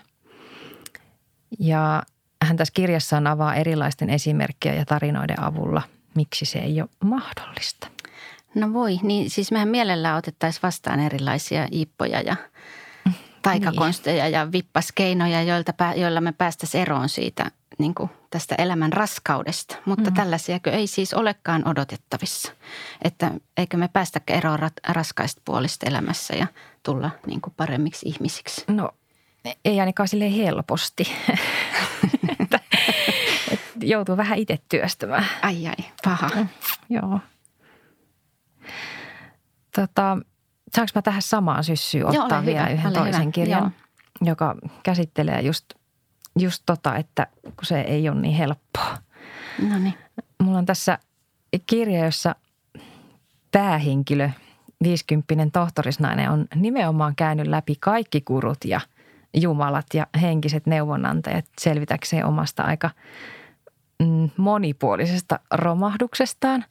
Ja 1.60 2.04
hän 2.42 2.58
tässä 2.58 2.74
kirjassaan 2.74 3.28
avaa 3.28 3.56
erilaisten 3.56 4.10
esimerkkejä 4.10 4.76
ja 4.76 4.86
tarinoiden 4.86 5.44
avulla, 5.44 5.82
miksi 6.18 6.46
se 6.46 6.60
ei 6.60 6.82
ole 6.82 6.90
mahdollista. 7.04 7.88
No 8.56 8.74
voi, 8.74 9.00
niin 9.04 9.30
siis 9.30 9.52
mehän 9.52 9.68
mielellään 9.68 10.18
otettaisiin 10.18 10.64
vastaan 10.64 11.00
erilaisia 11.00 11.68
iippoja 11.72 12.22
ja 12.22 12.36
taikakonsteja 13.42 14.24
niin. 14.24 14.34
ja 14.34 14.52
vippaskeinoja, 14.52 15.44
joilta, 15.44 15.74
joilla 15.96 16.22
me 16.22 16.32
päästäisiin 16.32 16.82
eroon 16.82 17.10
siitä 17.10 17.52
niin 17.78 17.96
kuin 17.96 18.10
tästä 18.30 18.56
elämän 18.58 18.94
raskaudesta. 18.94 19.78
Mutta 19.86 20.10
mm. 20.10 20.16
tällaisiakö 20.16 20.72
ei 20.72 20.88
siis 20.88 21.14
olekaan 21.14 21.68
odotettavissa. 21.68 22.52
Että 23.02 23.32
eikö 23.58 23.78
me 23.78 23.88
päästä 23.88 24.22
eroon 24.28 24.60
raskaista 24.88 25.42
puolista 25.46 25.86
elämässä 25.86 26.34
ja 26.36 26.48
tulla 26.84 27.10
niin 27.26 27.42
kuin 27.42 27.54
paremmiksi 27.58 28.10
ihmisiksi? 28.10 28.64
No 28.68 28.92
ei 29.66 29.80
ainakaan 29.80 30.08
sille 30.08 30.38
helposti. 30.38 31.04
joutuu 33.82 34.18
vähän 34.18 34.38
itse 34.38 34.60
työstämään. 34.70 35.26
Ai 35.42 35.68
ai, 35.68 35.76
paha. 36.04 36.30
Mm, 36.36 36.48
joo. 36.90 37.20
Tota, 39.76 40.18
saanko 40.76 40.92
mä 40.96 41.02
tähän 41.02 41.22
samaan 41.22 41.64
syssyyn 41.64 42.06
ottaa 42.06 42.38
Joo, 42.38 42.46
vielä 42.46 42.66
hyvä, 42.66 42.74
yhden 42.74 42.94
toisen 42.94 43.22
hyvä. 43.22 43.32
kirjan, 43.32 43.62
Joo. 43.62 43.72
joka 44.22 44.56
käsittelee 44.84 45.42
just, 45.42 45.66
just 46.40 46.64
tota, 46.66 46.96
että 46.96 47.28
kun 47.44 47.66
se 47.66 47.82
ei 47.82 48.10
ole 48.10 48.22
niin 48.22 48.36
helppoa. 48.36 48.98
No 49.70 49.78
niin. 49.80 49.94
Mulla 50.44 50.58
on 50.58 50.66
tässä 50.66 51.00
kirja, 51.68 52.06
jossa 52.06 52.36
päähenkilö, 53.52 54.30
50 54.84 55.60
tohtorisnainen, 55.60 56.32
on 56.32 56.46
nimenomaan 56.56 57.16
käynyt 57.16 57.48
läpi 57.48 57.76
kaikki 57.80 58.22
kurut 58.22 58.58
ja 58.66 58.82
jumalat 59.34 59.86
ja 59.94 60.08
henkiset 60.22 60.66
neuvonantajat 60.66 61.46
selvitäkseen 61.62 62.26
omasta 62.26 62.64
aika 62.64 62.90
monipuolisesta 64.38 65.40
romahduksestaan. 65.54 66.66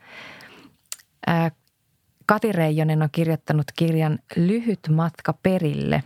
Kati 2.27 2.53
Reijonen 2.53 3.03
on 3.03 3.09
kirjoittanut 3.13 3.67
kirjan 3.77 4.19
Lyhyt 4.37 4.81
matka 4.91 5.35
perille 5.43 6.05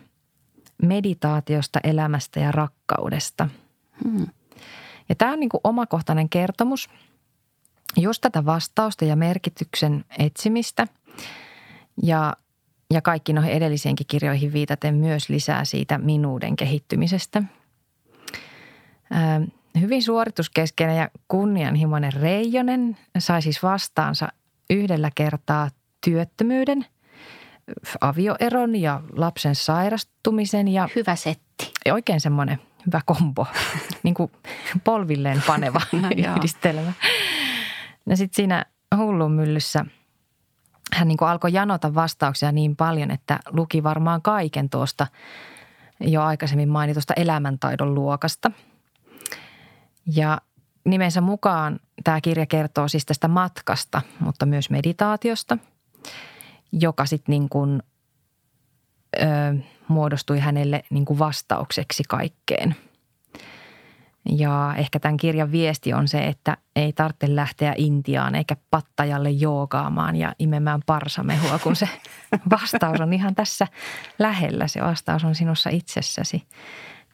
meditaatiosta, 0.82 1.80
elämästä 1.84 2.40
ja 2.40 2.52
rakkaudesta. 2.52 3.48
Hmm. 4.04 4.26
Ja 5.08 5.14
tämä 5.14 5.32
on 5.32 5.40
niin 5.40 5.48
kuin 5.48 5.60
omakohtainen 5.64 6.28
kertomus 6.28 6.88
just 7.96 8.20
tätä 8.20 8.44
vastausta 8.44 9.04
ja 9.04 9.16
merkityksen 9.16 10.04
etsimistä. 10.18 10.86
Ja, 12.02 12.36
ja 12.94 13.02
kaikki 13.02 13.32
noihin 13.32 13.52
edellisiinkin 13.52 14.06
kirjoihin 14.06 14.52
viitaten 14.52 14.94
myös 14.94 15.28
lisää 15.28 15.64
siitä 15.64 15.98
minuuden 15.98 16.56
kehittymisestä. 16.56 17.42
Hyvin 19.80 20.02
suorituskeskeinen 20.02 20.96
ja 20.96 21.08
kunnianhimoinen 21.28 22.12
Reijonen 22.12 22.96
sai 23.18 23.42
siis 23.42 23.62
vastaansa 23.62 24.28
yhdellä 24.70 25.10
kertaa 25.14 25.68
työttömyyden, 26.04 26.86
avioeron 28.00 28.76
ja 28.76 29.00
lapsen 29.16 29.54
sairastumisen 29.54 30.68
ja 30.68 30.88
Hyvä 30.96 31.16
setti. 31.16 31.72
oikein 31.92 32.20
semmoinen 32.20 32.58
hyvä 32.86 33.00
kombo, 33.06 33.46
niin 34.02 34.14
kuin 34.14 34.32
polvilleen 34.84 35.42
paneva 35.46 35.80
No 36.02 36.08
yhdistelmä. 36.36 36.92
No 38.06 38.16
sitten 38.16 38.36
siinä 38.36 38.64
hullun 38.96 39.32
myllyssä 39.32 39.84
hän 40.94 41.08
niin 41.08 41.18
alkoi 41.20 41.52
janota 41.52 41.94
vastauksia 41.94 42.52
niin 42.52 42.76
paljon, 42.76 43.10
että 43.10 43.38
luki 43.50 43.82
varmaan 43.82 44.22
kaiken 44.22 44.70
tuosta 44.70 45.06
jo 46.00 46.22
aikaisemmin 46.22 46.68
mainitusta 46.68 47.14
elämäntaidon 47.16 47.94
luokasta. 47.94 48.50
Ja 50.06 50.40
nimensä 50.84 51.20
mukaan 51.20 51.80
tämä 52.04 52.20
kirja 52.20 52.46
kertoo 52.46 52.88
siis 52.88 53.06
tästä 53.06 53.28
matkasta, 53.28 54.02
mutta 54.20 54.46
myös 54.46 54.70
meditaatiosta, 54.70 55.58
joka 56.72 57.06
sitten 57.06 57.32
niin 57.32 57.48
kuin, 57.48 57.82
ö, 59.16 59.24
muodostui 59.88 60.38
hänelle 60.38 60.82
niin 60.90 61.04
kuin 61.04 61.18
vastaukseksi 61.18 62.02
kaikkeen. 62.08 62.76
Ja 64.38 64.74
ehkä 64.76 65.00
tämän 65.00 65.16
kirjan 65.16 65.52
viesti 65.52 65.92
on 65.92 66.08
se, 66.08 66.26
että 66.26 66.56
ei 66.76 66.92
tarvitse 66.92 67.36
lähteä 67.36 67.74
Intiaan 67.76 68.34
eikä 68.34 68.56
pattajalle 68.70 69.30
joogaamaan 69.30 70.16
ja 70.16 70.34
imemään 70.38 70.80
parsamehua, 70.86 71.58
kun 71.58 71.76
se 71.76 71.88
vastaus 72.60 73.00
on 73.00 73.12
ihan 73.12 73.34
tässä 73.34 73.66
lähellä. 74.18 74.66
Se 74.66 74.80
vastaus 74.80 75.24
on 75.24 75.34
sinussa 75.34 75.70
itsessäsi. 75.70 76.46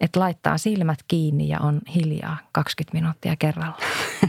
Että 0.01 0.21
laittaa 0.21 0.59
silmät 0.59 0.99
kiinni 1.09 1.49
ja 1.49 1.61
on 1.61 1.81
hiljaa 1.95 2.37
20 2.53 2.99
minuuttia 2.99 3.37
kerralla. 3.37 3.79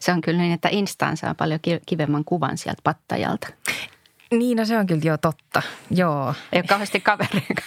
Se 0.00 0.12
on 0.12 0.20
kyllä 0.20 0.42
niin, 0.42 0.52
että 0.52 0.68
Instaan 0.72 1.16
saa 1.16 1.34
paljon 1.34 1.60
ki- 1.62 1.80
kivemman 1.86 2.24
kuvan 2.24 2.58
sieltä 2.58 2.80
pattajalta. 2.84 3.48
Niin, 4.30 4.56
no 4.56 4.64
se 4.64 4.78
on 4.78 4.86
kyllä 4.86 5.02
jo 5.04 5.18
totta. 5.18 5.62
Joo. 5.90 6.34
Ei 6.52 6.58
ole 6.58 6.66
kauheasti 6.68 7.00
kavereille, 7.00 7.62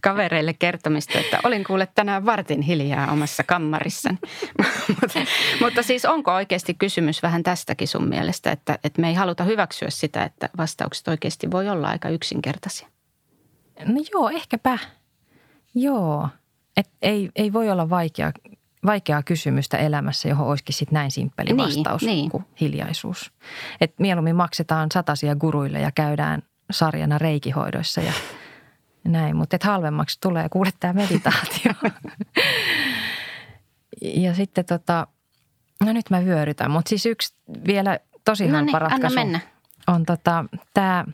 kavereille 0.00 0.52
kertomista, 0.52 1.18
että 1.18 1.40
olin 1.44 1.64
kuule 1.64 1.88
tänään 1.94 2.26
vartin 2.26 2.62
hiljaa 2.62 3.12
omassa 3.12 3.42
kammarissani. 3.42 4.18
mutta, 5.00 5.20
mutta 5.60 5.82
siis 5.82 6.04
onko 6.04 6.34
oikeasti 6.34 6.74
kysymys 6.74 7.22
vähän 7.22 7.42
tästäkin 7.42 7.88
sun 7.88 8.08
mielestä, 8.08 8.52
että, 8.52 8.78
että 8.84 9.00
me 9.00 9.08
ei 9.08 9.14
haluta 9.14 9.44
hyväksyä 9.44 9.90
sitä, 9.90 10.24
että 10.24 10.48
vastaukset 10.56 11.08
oikeasti 11.08 11.50
voi 11.50 11.68
olla 11.68 11.88
aika 11.88 12.08
yksinkertaisia? 12.08 12.88
No 13.84 14.00
joo, 14.12 14.28
ehkäpä. 14.28 14.78
Joo. 15.74 16.28
Et 16.76 16.90
ei, 17.02 17.30
ei 17.36 17.52
voi 17.52 17.70
olla 17.70 17.90
vaikea, 17.90 18.32
vaikeaa 18.86 19.22
kysymystä 19.22 19.76
elämässä, 19.76 20.28
johon 20.28 20.46
olisikin 20.46 20.74
sit 20.74 20.90
näin 20.90 21.10
simppeli 21.10 21.46
Niin, 21.52 21.56
vastaus 21.56 22.02
niin. 22.02 22.30
kuin 22.30 22.44
hiljaisuus. 22.60 23.32
Et 23.80 23.94
mieluummin 23.98 24.36
maksetaan 24.36 24.88
satasia 24.92 25.36
guruille 25.36 25.80
ja 25.80 25.90
käydään 25.90 26.42
sarjana 26.70 27.18
reikihoidoissa 27.18 28.00
ja 28.00 28.12
näin. 29.04 29.36
Mutta 29.36 29.56
halvemmaksi 29.62 30.18
tulee 30.20 30.48
kuule 30.48 30.70
tämä 30.80 30.92
meditaatio. 30.92 31.72
ja 34.24 34.34
sitten 34.34 34.64
tota, 34.64 35.06
no 35.84 35.92
nyt 35.92 36.10
mä 36.10 36.24
vyörytän. 36.24 36.70
Mutta 36.70 36.88
siis 36.88 37.06
yksi 37.06 37.34
vielä 37.66 37.98
tosi 38.24 38.46
No 38.46 38.52
halpa 38.58 38.78
niin, 38.78 38.80
ratkaisu 38.90 39.14
mennä. 39.14 39.40
on 39.86 40.06
tota, 40.06 40.44
tämä 40.74 41.04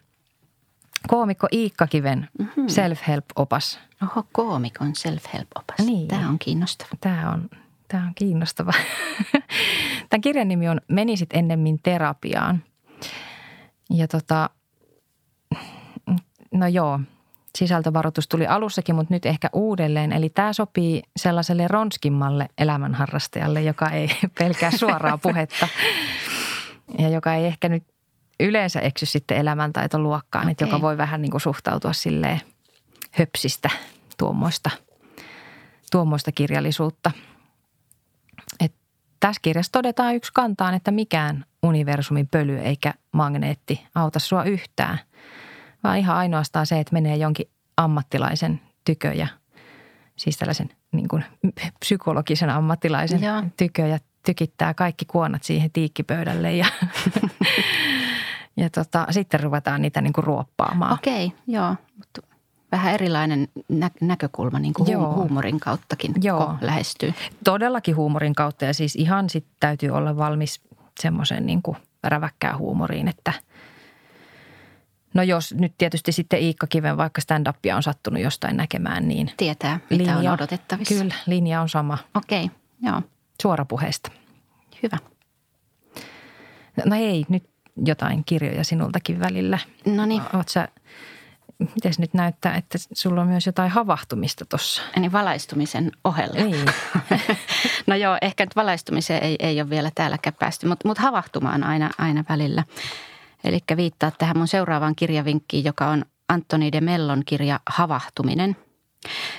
koomikko 1.09 1.49
Iikka 1.53 1.87
Kiven 1.87 2.29
Mhm. 2.39 2.67
self-help-opas– 2.67 3.79
Oho, 4.03 4.27
koomikon 4.33 4.93
self-help-opas. 4.97 5.87
Niin. 5.87 6.09
Tämä 6.09 6.29
on 6.29 6.39
kiinnostava. 6.39 6.89
Tämä 7.01 7.31
on, 7.31 7.51
tämä 7.89 8.03
on 8.07 8.13
kiinnostava. 8.15 8.73
Tämän 10.11 10.21
kirjan 10.21 10.49
nimi 10.49 10.69
on 10.69 10.81
Menisit 10.89 11.29
ennemmin 11.33 11.79
terapiaan. 11.83 12.63
Ja 13.91 14.09
tota, 14.09 14.51
no 16.55 16.67
joo, 16.67 17.01
sisältövaroitus 17.59 18.29
tuli 18.29 18.47
alussakin, 18.47 18.95
mutta 18.95 19.15
nyt 19.15 19.27
ehkä 19.27 19.49
uudelleen. 19.53 20.13
Eli 20.13 20.29
tämä 20.29 20.53
sopii 20.53 21.03
sellaiselle 21.17 21.69
ronskimmalle 21.69 22.49
elämänharrastajalle, 22.59 23.63
joka 23.63 23.91
ei 23.91 24.09
pelkää 24.39 24.71
suoraa 24.71 25.19
puhetta 25.19 25.69
ja 26.99 27.09
joka 27.09 27.35
ei 27.35 27.47
ehkä 27.47 27.69
nyt 27.69 27.85
yleensä 28.41 28.81
eksy 28.81 29.07
sitten 29.07 29.37
elämäntaitoluokkaan, 29.37 30.43
okay. 30.43 30.53
että 30.53 30.65
joka 30.65 30.81
voi 30.81 30.99
vähän 30.99 31.23
niin 31.23 31.31
kuin 31.31 31.41
suhtautua 31.41 31.93
silleen 31.93 32.41
höpsistä 33.11 33.71
tuommoista, 34.19 34.71
tuommoista 35.93 36.33
kirjallisuutta. 36.33 37.11
Et 38.61 38.73
tässä 39.21 39.41
kirjassa 39.43 39.73
todetaan 39.73 40.15
yksi 40.15 40.33
kantaan, 40.35 40.75
että 40.75 40.91
mikään 40.91 41.45
universumin 41.63 42.29
pöly 42.29 42.59
eikä 42.59 42.95
magneetti 43.13 43.87
auta 43.95 44.19
sua 44.19 44.45
yhtään, 44.45 44.99
vaan 45.85 45.99
ihan 45.99 46.17
ainoastaan 46.17 46.67
se, 46.67 46.81
että 46.81 46.93
menee 46.93 47.17
jonkin 47.17 47.47
ammattilaisen 47.77 48.61
tykö 48.85 49.13
ja 49.13 49.27
siis 50.17 50.37
tällaisen 50.37 50.71
niin 50.93 51.09
kuin 51.09 51.25
psykologisen 51.81 52.51
ammattilaisen 52.51 53.23
Joo. 53.23 53.43
tykö 53.57 53.87
ja 53.87 53.99
tykittää 54.27 54.75
kaikki 54.75 55.05
kuonat 55.05 55.43
siihen 55.43 55.71
tiikkipöydälle 55.71 56.57
ja, 56.57 56.67
ja 58.57 58.71
tota, 58.71 59.07
sitten 59.11 59.41
ruvetaan 59.41 59.83
niitä 59.83 60.01
niin 60.01 60.13
kuin 60.13 60.25
ruoppaamaan. 60.25 60.95
Okei, 60.95 61.33
joo. 61.47 61.77
Mutta 61.97 62.23
vähän 62.73 62.95
erilainen 62.95 63.49
nä- 63.69 63.91
näkökulma 64.01 64.59
niin 64.59 64.75
kuin 64.75 64.91
Joo. 64.93 65.13
hu- 65.13 65.17
huumorin 65.17 65.61
kauttakin 65.61 66.13
Joo. 66.23 66.55
lähestyy. 66.61 67.15
Todellakin 67.45 67.97
huumorin 67.97 68.35
kautta 68.35 68.65
ja 68.65 68.75
siis 68.75 68.97
ihan 68.97 69.31
sit 69.31 69.47
täytyy 69.61 69.91
olla 69.91 70.17
valmis 70.17 70.61
semmoiseen 71.01 71.47
niin 71.47 71.63
kuin 71.63 71.77
räväkkään 72.05 72.59
huumoriin, 72.59 73.09
että 73.09 73.33
no 75.15 75.23
jos 75.23 75.55
nyt 75.55 75.75
tietysti 75.79 76.13
sitten 76.13 76.41
Iikka 76.41 76.67
Kiven 76.67 76.97
vaikka 76.97 77.21
stand-upia 77.21 77.77
on 77.77 77.83
sattunut 77.83 78.23
jostain 78.23 78.57
näkemään, 78.57 79.09
niin 79.09 79.31
Tietää, 79.37 79.81
mitä 79.91 80.11
on 80.13 80.17
linja, 80.19 80.33
odotettavissa. 80.33 80.95
Kyllä, 80.95 81.15
linja 81.27 81.61
on 81.61 81.69
sama 81.69 81.99
Okei, 82.15 82.51
joo. 82.83 83.03
suorapuheesta. 83.43 84.11
Hyvä. 84.83 84.97
No 86.87 86.97
ei, 86.97 87.25
nyt 87.29 87.50
jotain 87.85 88.23
kirjoja 88.27 88.65
sinultakin 88.65 89.21
välillä. 89.21 89.59
No 89.87 90.07
niin, 90.07 90.23
sä, 90.49 90.69
miten 91.59 91.93
nyt 91.99 92.15
näyttää, 92.15 92.55
että 92.55 92.79
sulla 92.93 93.21
on 93.21 93.27
myös 93.27 93.47
jotain 93.47 93.71
havahtumista 93.71 94.45
tuossa? 94.45 94.83
niin 94.97 95.13
valaistumisen 95.13 95.93
ohella. 96.05 96.41
Niin. 96.45 96.67
No 97.87 97.97
joo, 97.97 98.19
ehkä 98.23 98.45
nyt 98.45 98.57
valaistumiseen 98.57 99.23
ei, 99.23 99.37
ei 99.39 99.61
ole 99.61 99.71
vielä 99.71 99.91
täälläkään 99.95 100.37
päästy, 100.39 100.67
mutta, 100.67 100.89
mutta 100.89 101.03
havahtumaan 101.03 101.65
aina, 101.65 101.91
aina 101.99 102.25
välillä. 102.29 102.65
Eli 103.45 103.59
viittaa 103.77 104.11
tähän 104.11 104.39
mun 104.39 104.49
seuraavaan 104.49 104.97
kirjavinkkiin, 104.97 105.65
joka 105.65 105.89
on 105.89 106.05
Antoni 106.29 106.73
de 106.73 106.81
Mellon 106.81 107.23
kirja 107.27 107.61
Havahtuminen. 107.67 108.57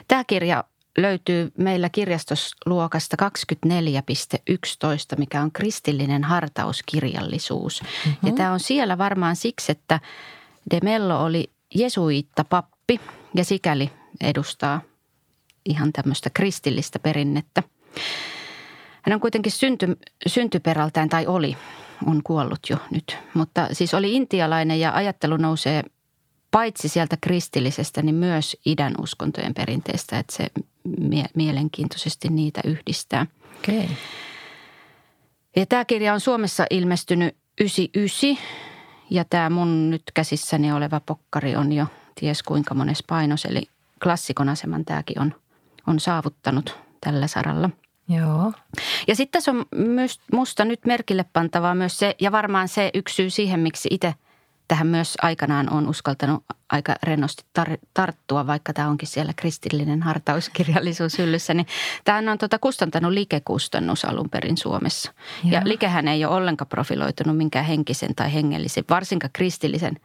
Tämä 0.07 0.23
kirja 0.23 0.63
löytyy 0.97 1.51
meillä 1.57 1.89
kirjastosluokasta 1.89 3.17
24.11, 3.21 5.17
mikä 5.17 5.41
on 5.41 5.51
kristillinen 5.51 6.23
hartauskirjallisuus. 6.23 7.81
Mm-hmm. 7.81 8.29
Ja 8.29 8.35
tämä 8.35 8.51
on 8.51 8.59
siellä 8.59 8.97
varmaan 8.97 9.35
siksi, 9.35 9.71
että 9.71 9.99
de 10.71 10.79
Mello 10.83 11.23
oli 11.23 11.49
jesuitta 11.75 12.43
pappi 12.43 13.01
ja 13.35 13.45
sikäli 13.45 13.89
edustaa 14.21 14.81
ihan 15.65 15.93
tämmöistä 15.93 16.29
kristillistä 16.29 16.99
perinnettä. 16.99 17.63
Hän 19.01 19.13
on 19.13 19.19
kuitenkin 19.19 19.51
synty, 19.51 19.97
syntyperältään, 20.27 21.09
tai 21.09 21.27
oli, 21.27 21.57
on 22.05 22.21
kuollut 22.23 22.59
jo 22.69 22.77
nyt, 22.91 23.17
mutta 23.33 23.67
siis 23.71 23.93
oli 23.93 24.15
intialainen 24.15 24.79
ja 24.79 24.95
ajattelu 24.95 25.37
nousee 25.37 25.83
paitsi 26.51 26.89
sieltä 26.89 27.17
kristillisestä, 27.21 28.01
niin 28.01 28.15
myös 28.15 28.57
idän 28.65 28.93
uskontojen 29.01 29.53
perinteestä, 29.53 30.19
että 30.19 30.35
se 30.35 30.47
mie- 30.99 31.29
mielenkiintoisesti 31.35 32.29
niitä 32.29 32.61
yhdistää. 32.65 33.25
Okei. 33.57 33.79
Okay. 33.79 33.95
Ja 35.55 35.65
tämä 35.65 35.85
kirja 35.85 36.13
on 36.13 36.19
Suomessa 36.19 36.65
ilmestynyt 36.69 37.35
99 37.61 38.37
ja 39.09 39.25
tämä 39.25 39.49
mun 39.49 39.89
nyt 39.89 40.03
käsissäni 40.13 40.71
oleva 40.71 40.99
pokkari 40.99 41.55
on 41.55 41.71
jo 41.71 41.85
ties 42.15 42.43
kuinka 42.43 42.73
mones 42.73 43.03
painos, 43.07 43.45
eli 43.45 43.63
klassikon 44.03 44.49
aseman 44.49 44.85
tämäkin 44.85 45.19
on, 45.19 45.35
on 45.87 45.99
saavuttanut 45.99 46.77
tällä 47.01 47.27
saralla. 47.27 47.69
Joo. 48.09 48.53
Ja 49.07 49.15
sitten 49.15 49.31
tässä 49.31 49.51
on 49.51 49.65
myös 49.75 50.19
musta 50.33 50.65
nyt 50.65 50.85
merkille 50.85 51.25
pantavaa 51.33 51.75
myös 51.75 51.99
se, 51.99 52.15
ja 52.21 52.31
varmaan 52.31 52.67
se 52.67 52.91
yksi 52.93 53.15
syy 53.15 53.29
siihen, 53.29 53.59
miksi 53.59 53.89
itse 53.91 54.13
tähän 54.71 54.87
myös 54.87 55.17
aikanaan 55.21 55.73
on 55.73 55.89
uskaltanut 55.89 56.43
aika 56.69 56.95
rennosti 57.03 57.43
tar- 57.59 57.77
tarttua, 57.93 58.47
vaikka 58.47 58.73
tämä 58.73 58.87
onkin 58.87 59.07
siellä 59.07 59.33
kristillinen 59.35 60.01
hartauskirjallisuus 60.01 61.17
hyllyssä, 61.17 61.53
niin 61.53 61.67
tämähän 62.03 62.29
on 62.29 62.37
tota 62.37 62.59
kustantanut 62.59 63.11
Like-kustannus 63.11 64.05
alun 64.05 64.29
perin 64.29 64.57
Suomessa. 64.57 65.13
Ja. 65.43 65.61
Likehän 65.65 66.07
ei 66.07 66.25
ole 66.25 66.35
ollenkaan 66.35 66.67
profiloitunut 66.67 67.37
minkään 67.37 67.65
henkisen 67.65 68.15
tai 68.15 68.33
hengellisen, 68.33 68.83
varsinkaan 68.89 69.31
kristillisen 69.33 69.99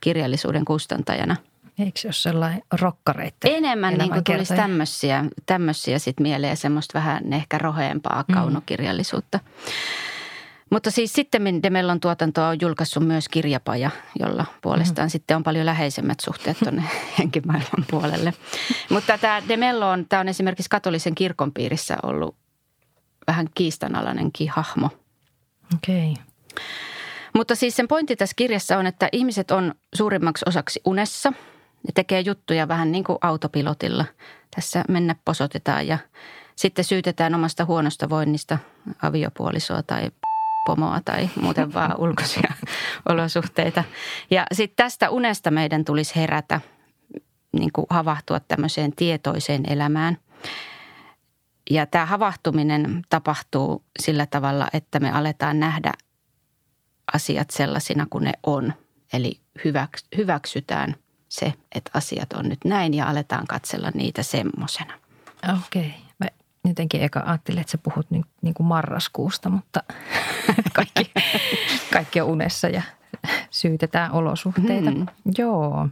kirjallisuuden 0.00 0.64
kustantajana. 0.64 1.36
Eikö 1.78 2.00
se 2.00 2.08
ole 2.08 2.12
sellainen 2.12 2.62
rokkareitten 2.80 3.54
Enemmän 3.54 3.94
niin 3.94 4.10
kuin 4.10 4.24
tulisi 4.24 4.54
tämmöisiä, 4.54 5.24
tämmöisiä 5.46 5.98
sit 5.98 6.20
mieleen, 6.20 6.56
semmoista 6.56 6.98
vähän 6.98 7.32
ehkä 7.32 7.58
roheampaa 7.58 8.24
Mm. 8.28 8.34
Mutta 10.70 10.90
siis 10.90 11.12
sitten 11.12 11.62
Demellon 11.62 12.00
tuotantoa 12.00 12.48
on 12.48 12.56
julkaissut 12.60 13.06
myös 13.06 13.28
kirjapaja, 13.28 13.90
jolla 14.20 14.44
puolestaan 14.62 15.08
mm. 15.08 15.10
sitten 15.10 15.36
on 15.36 15.42
paljon 15.42 15.66
läheisemmät 15.66 16.20
suhteet 16.20 16.58
tuonne 16.58 16.82
henkimaailman 17.18 17.84
puolelle. 17.90 18.34
Mutta 18.90 19.18
tämä 19.18 19.42
Demello 19.48 19.90
on, 19.90 20.06
tämä 20.08 20.20
on 20.20 20.28
esimerkiksi 20.28 20.70
katolisen 20.70 21.14
kirkon 21.14 21.52
piirissä 21.52 21.96
ollut 22.02 22.36
vähän 23.26 23.46
kiistanalainenkin 23.54 24.50
hahmo. 24.50 24.90
Okei. 25.74 26.12
Okay. 26.12 26.24
Mutta 27.34 27.54
siis 27.54 27.76
sen 27.76 27.88
pointti 27.88 28.16
tässä 28.16 28.34
kirjassa 28.36 28.78
on, 28.78 28.86
että 28.86 29.08
ihmiset 29.12 29.50
on 29.50 29.74
suurimmaksi 29.94 30.44
osaksi 30.48 30.80
unessa. 30.84 31.30
Ne 31.86 31.92
tekee 31.94 32.20
juttuja 32.20 32.68
vähän 32.68 32.92
niin 32.92 33.04
kuin 33.04 33.18
autopilotilla. 33.20 34.04
Tässä 34.56 34.84
mennä 34.88 35.16
posotetaan 35.24 35.86
ja 35.86 35.98
sitten 36.56 36.84
syytetään 36.84 37.34
omasta 37.34 37.64
huonosta 37.64 38.08
voinnista 38.08 38.58
aviopuolisoa 39.02 39.82
tai 39.82 40.10
pomoa 40.64 41.00
tai 41.04 41.30
muuten 41.40 41.72
vaan 41.74 41.94
ulkoisia 41.98 42.52
olosuhteita. 43.08 43.84
Ja 44.30 44.46
sitten 44.52 44.76
tästä 44.84 45.10
unesta 45.10 45.50
meidän 45.50 45.84
tulisi 45.84 46.16
herätä, 46.16 46.60
niin 47.52 47.72
kuin 47.72 47.86
havahtua 47.90 48.40
tämmöiseen 48.40 48.92
tietoiseen 48.96 49.72
elämään. 49.72 50.18
Ja 51.70 51.86
tämä 51.86 52.06
havahtuminen 52.06 53.02
tapahtuu 53.08 53.84
sillä 54.00 54.26
tavalla, 54.26 54.68
että 54.72 55.00
me 55.00 55.12
aletaan 55.12 55.60
nähdä 55.60 55.92
asiat 57.12 57.50
sellaisina 57.50 58.06
kuin 58.10 58.24
ne 58.24 58.32
on. 58.42 58.72
Eli 59.12 59.40
hyväks, 59.64 60.04
hyväksytään 60.16 60.94
se, 61.28 61.54
että 61.74 61.90
asiat 61.94 62.32
on 62.32 62.48
nyt 62.48 62.64
näin 62.64 62.94
ja 62.94 63.06
aletaan 63.06 63.46
katsella 63.46 63.90
niitä 63.94 64.22
semmosena. 64.22 64.94
Okei. 65.66 65.86
Okay. 65.86 66.09
Jotenkin 66.68 67.02
eka 67.02 67.22
ajattelin, 67.26 67.60
että 67.60 67.70
sä 67.70 67.78
puhut 67.78 68.10
niin, 68.10 68.24
niin 68.42 68.54
kuin 68.54 68.66
marraskuusta, 68.66 69.48
mutta 69.50 69.82
kaikki, 70.76 71.12
kaikki 71.92 72.20
on 72.20 72.28
unessa 72.28 72.68
ja 72.68 72.82
syytetään 73.50 74.12
olosuhteita. 74.12 74.90
Mm. 74.90 75.06
Joo. 75.38 75.88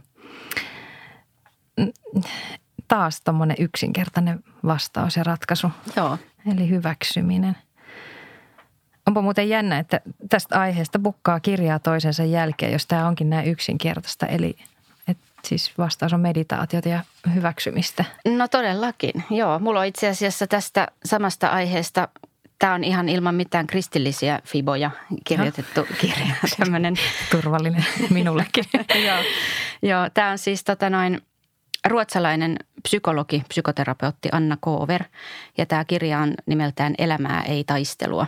Taas 2.87 3.21
tommonen 3.21 3.57
yksinkertainen 3.59 4.43
vastaus 4.65 5.17
ja 5.17 5.23
ratkaisu, 5.23 5.71
Joo. 5.95 6.17
eli 6.51 6.69
hyväksyminen. 6.69 7.57
Onpa 9.07 9.21
muuten 9.21 9.49
jännä, 9.49 9.79
että 9.79 10.01
tästä 10.29 10.59
aiheesta 10.59 10.99
bukkaa 10.99 11.39
kirjaa 11.39 11.79
toisensa 11.79 12.23
jälkeen, 12.23 12.71
jos 12.71 12.87
tämä 12.87 13.07
onkin 13.07 13.29
näin 13.29 13.47
yksinkertaista. 13.47 14.25
Eli 14.25 14.55
siis 15.43 15.77
vastaus 15.77 16.13
on 16.13 16.19
meditaatiota 16.19 16.89
ja 16.89 17.03
hyväksymistä. 17.33 18.05
No 18.27 18.47
todellakin, 18.47 19.23
joo. 19.29 19.59
Mulla 19.59 19.79
on 19.79 19.85
itse 19.85 20.07
asiassa 20.07 20.47
tästä 20.47 20.87
samasta 21.05 21.47
aiheesta, 21.47 22.07
tämä 22.59 22.73
on 22.73 22.83
ihan 22.83 23.09
ilman 23.09 23.35
mitään 23.35 23.67
kristillisiä 23.67 24.39
fiboja 24.45 24.91
kirjoitettu 25.23 25.87
kirja. 26.01 26.35
Tämmöinen, 26.59 26.95
Turvallinen 27.31 27.85
minullekin. 28.09 28.65
joo, 29.07 29.17
joo 29.81 30.09
tämä 30.13 30.31
on 30.31 30.37
siis 30.37 30.63
tota 30.63 30.89
noin, 30.89 31.21
ruotsalainen 31.87 32.59
psykologi, 32.83 33.43
psykoterapeutti 33.47 34.29
Anna 34.31 34.57
Koover. 34.61 35.03
Ja 35.57 35.65
tämä 35.65 35.85
kirja 35.85 36.19
on 36.19 36.33
nimeltään 36.45 36.95
Elämää 36.97 37.43
ei 37.43 37.63
taistelua. 37.63 38.27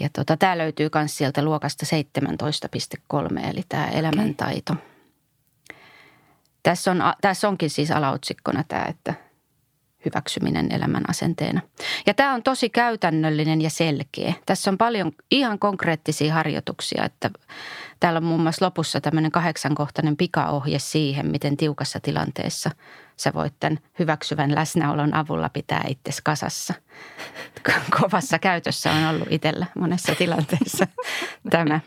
Ja 0.00 0.08
tota, 0.12 0.36
tämä 0.36 0.58
löytyy 0.58 0.88
myös 0.94 1.16
sieltä 1.16 1.42
luokasta 1.42 1.86
17.3, 3.12 3.50
eli 3.50 3.62
tämä 3.68 3.86
elämäntaito. 3.86 4.74
Tässä, 6.64 6.90
on, 6.90 7.02
tässä 7.20 7.48
onkin 7.48 7.70
siis 7.70 7.90
alaotsikkona 7.90 8.64
tämä, 8.68 8.84
että 8.84 9.14
hyväksyminen 10.04 10.72
elämän 10.72 11.10
asenteena. 11.10 11.60
Ja 12.06 12.14
tämä 12.14 12.34
on 12.34 12.42
tosi 12.42 12.70
käytännöllinen 12.70 13.62
ja 13.62 13.70
selkeä. 13.70 14.34
Tässä 14.46 14.70
on 14.70 14.78
paljon 14.78 15.12
ihan 15.30 15.58
konkreettisia 15.58 16.34
harjoituksia, 16.34 17.04
että 17.04 17.30
täällä 18.00 18.18
on 18.18 18.24
muun 18.24 18.40
muassa 18.40 18.64
lopussa 18.64 19.00
tämmöinen 19.00 19.32
kahdeksankohtainen 19.32 20.16
pikaohje 20.16 20.78
siihen, 20.78 21.26
miten 21.26 21.56
tiukassa 21.56 22.00
tilanteessa 22.00 22.70
sä 23.16 23.32
voit 23.34 23.54
tämän 23.60 23.78
hyväksyvän 23.98 24.54
läsnäolon 24.54 25.14
avulla 25.14 25.48
pitää 25.48 25.84
itsesi 25.88 26.20
kasassa. 26.24 26.74
Kovassa 28.00 28.38
käytössä 28.38 28.92
on 28.92 29.04
ollut 29.04 29.28
itsellä 29.30 29.66
monessa 29.78 30.14
tilanteessa 30.14 30.86
tämä. 31.50 31.80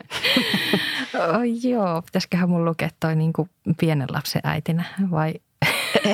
Oh, 1.14 1.68
joo, 1.70 2.02
pitäisiköhän 2.02 2.48
mun 2.48 2.64
lukea 2.64 2.88
toi 3.00 3.16
niin 3.16 3.32
kuin 3.32 3.50
pienen 3.80 4.08
lapsen 4.12 4.42
äitinä 4.44 4.84
vai, 5.10 5.34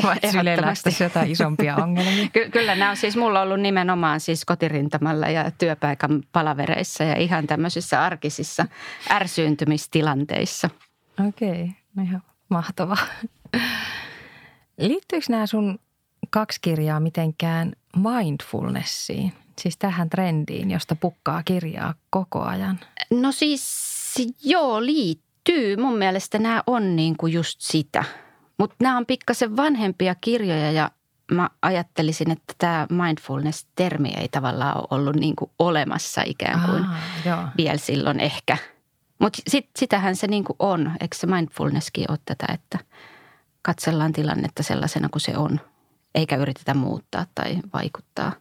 vai 0.02 0.16
sylelästä 0.32 0.90
jotain 1.00 1.30
isompia 1.30 1.76
ongelmia? 1.84 2.28
Ky- 2.32 2.50
kyllä 2.50 2.74
nämä 2.74 2.90
on 2.90 2.96
siis, 2.96 3.16
mulla 3.16 3.40
ollut 3.40 3.60
nimenomaan 3.60 4.20
siis 4.20 4.44
kotirintamalla 4.44 5.28
ja 5.28 5.50
työpaikan 5.50 6.22
palavereissa 6.32 7.04
ja 7.04 7.16
ihan 7.16 7.46
tämmöisissä 7.46 8.04
arkisissa 8.04 8.66
ärsyyntymistilanteissa. 9.10 10.70
Okei, 11.28 11.50
okay, 11.50 11.68
no 11.96 12.02
ihan 12.02 12.22
mahtavaa. 12.48 13.06
Liittyykö 14.78 15.26
nämä 15.28 15.46
sun 15.46 15.78
kaksi 16.30 16.58
kirjaa 16.62 17.00
mitenkään 17.00 17.72
mindfulnessiin? 17.96 19.32
Siis 19.60 19.76
tähän 19.76 20.10
trendiin, 20.10 20.70
josta 20.70 20.96
pukkaa 20.96 21.42
kirjaa 21.42 21.94
koko 22.10 22.42
ajan. 22.42 22.80
No 23.10 23.32
siis 23.32 24.14
joo, 24.44 24.84
liittyy. 24.84 25.76
Mun 25.76 25.98
mielestä 25.98 26.38
nämä 26.38 26.62
on 26.66 26.96
niin 26.96 27.16
kuin 27.16 27.32
just 27.32 27.60
sitä. 27.60 28.04
Mutta 28.58 28.76
nämä 28.82 28.96
on 28.96 29.06
pikkasen 29.06 29.56
vanhempia 29.56 30.14
kirjoja 30.14 30.72
ja 30.72 30.90
mä 31.32 31.50
ajattelisin, 31.62 32.30
että 32.30 32.54
tämä 32.58 32.86
mindfulness-termi 32.90 34.12
ei 34.16 34.28
tavallaan 34.28 34.76
ole 34.76 34.86
ollut 34.90 35.16
niin 35.16 35.36
kuin 35.36 35.50
olemassa 35.58 36.22
ikään 36.26 36.60
kuin 36.60 36.84
Aa, 36.84 36.96
joo. 37.26 37.42
vielä 37.56 37.76
silloin 37.78 38.20
ehkä. 38.20 38.56
Mutta 39.18 39.42
sit, 39.48 39.68
sitähän 39.76 40.16
se 40.16 40.26
niin 40.26 40.44
kuin 40.44 40.56
on. 40.58 40.92
Eikö 41.00 41.16
se 41.16 41.26
mindfulnesskin 41.26 42.10
ole 42.10 42.18
tätä, 42.24 42.46
että 42.52 42.78
katsellaan 43.64 44.12
tilannetta 44.12 44.62
sellaisena 44.62 45.08
kuin 45.08 45.20
se 45.20 45.36
on, 45.36 45.60
eikä 46.14 46.36
yritetä 46.36 46.74
muuttaa 46.74 47.26
tai 47.34 47.56
vaikuttaa, 47.72 48.32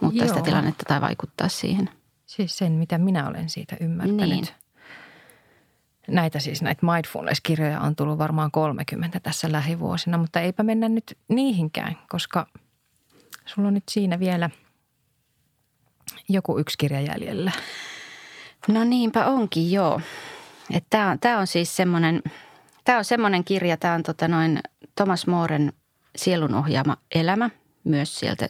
muuttaa 0.00 0.26
Joo. 0.26 0.34
sitä 0.34 0.44
tilannetta 0.44 0.84
tai 0.88 1.00
vaikuttaa 1.00 1.48
siihen. 1.48 1.90
Siis 2.26 2.58
sen, 2.58 2.72
mitä 2.72 2.98
minä 2.98 3.28
olen 3.28 3.48
siitä 3.48 3.76
ymmärtänyt. 3.80 4.28
Niin. 4.28 4.46
Näitä 6.08 6.38
siis, 6.38 6.62
näitä 6.62 6.86
mindfulness-kirjoja 6.86 7.80
on 7.80 7.96
tullut 7.96 8.18
varmaan 8.18 8.50
30 8.50 9.20
tässä 9.20 9.52
lähivuosina, 9.52 10.18
mutta 10.18 10.40
eipä 10.40 10.62
mennä 10.62 10.88
nyt 10.88 11.18
niihinkään, 11.28 11.98
koska 12.08 12.46
sulla 13.46 13.68
on 13.68 13.74
nyt 13.74 13.88
siinä 13.90 14.18
vielä 14.18 14.50
joku 16.28 16.58
yksi 16.58 16.78
kirja 16.78 17.00
jäljellä. 17.00 17.52
No 18.68 18.84
niinpä 18.84 19.26
onkin, 19.26 19.72
joo. 19.72 20.00
Tämä 20.90 21.10
on, 21.10 21.18
tää 21.18 21.38
on 21.38 21.46
siis 21.46 21.76
semmoinen, 21.76 22.22
tämä 22.88 22.98
on 22.98 23.04
semmoinen 23.04 23.44
kirja, 23.44 23.76
tämä 23.76 23.94
on 23.94 24.02
tota 24.02 24.28
noin 24.28 24.60
Thomas 24.96 25.26
Mooren 25.26 25.72
sielun 26.16 26.54
ohjaama 26.54 26.96
elämä, 27.14 27.50
myös 27.84 28.18
sieltä 28.18 28.48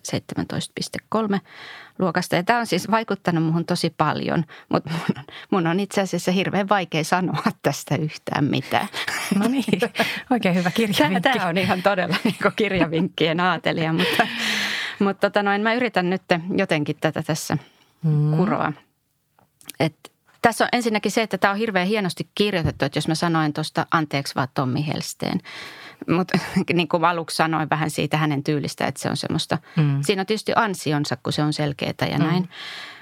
17.3 1.17 1.39
luokasta. 1.99 2.37
Ja 2.37 2.43
tämä 2.43 2.59
on 2.59 2.67
siis 2.67 2.91
vaikuttanut 2.91 3.45
muhun 3.45 3.65
tosi 3.65 3.91
paljon, 3.97 4.45
mutta 4.69 4.91
mun 4.91 5.19
on, 5.19 5.25
mun 5.51 5.67
on 5.67 5.81
itse 5.81 6.01
asiassa 6.01 6.33
hirveän 6.33 6.69
vaikea 6.69 7.05
sanoa 7.05 7.43
tästä 7.63 7.97
yhtään 7.97 8.45
mitään. 8.45 8.89
No 9.39 9.49
niin, 9.49 9.81
oikein 10.31 10.55
hyvä 10.55 10.71
kirjavinkki. 10.71 11.21
Tämä 11.21 11.49
on 11.49 11.59
ihan 11.59 11.83
todella 11.83 12.17
niin 12.25 12.37
kirjavinkkien 12.57 13.41
aatelija, 13.41 13.93
mutta, 13.93 14.27
mutta 14.99 15.31
tota 15.31 15.43
noin, 15.43 15.63
mä 15.63 15.75
yritän 15.75 16.11
nyt 16.11 16.23
jotenkin 16.57 16.97
tätä 17.01 17.23
tässä 17.23 17.59
Mm. 18.03 18.37
kuroa. 18.37 18.73
Et 19.81 20.13
tässä 20.43 20.65
on 20.65 20.69
ensinnäkin 20.73 21.13
se, 21.13 21.23
että 21.23 21.39
tämä 21.39 21.51
on 21.51 21.59
hirveän 21.59 21.87
hienosti 21.87 22.29
kirjoitettu, 22.35 22.85
että 22.85 22.97
jos 22.97 23.09
mä 23.09 23.15
sanoin 23.15 23.53
tuosta 23.53 23.87
anteeksi 23.91 24.35
vaan 24.35 24.49
Tommi 24.55 24.87
Helsteen. 24.87 25.41
Mutta 26.09 26.39
niin 26.73 26.89
kuin 26.89 27.05
aluksi 27.05 27.37
sanoin 27.37 27.71
vähän 27.71 27.91
siitä 27.91 28.17
hänen 28.17 28.45
tyylistä, 28.45 28.87
että 28.87 29.01
se 29.01 29.11
on 29.11 29.17
semmoista, 29.17 29.59
Mm. 29.77 29.99
siinä 30.03 30.23
on 30.23 30.27
tietysti 30.27 30.53
ansionsa, 30.57 31.17
kun 31.23 31.33
se 31.33 31.43
on 31.43 31.53
selkeätä 31.53 32.07
ja 32.07 32.19
näin. 32.19 32.43
Mm. 32.43 32.49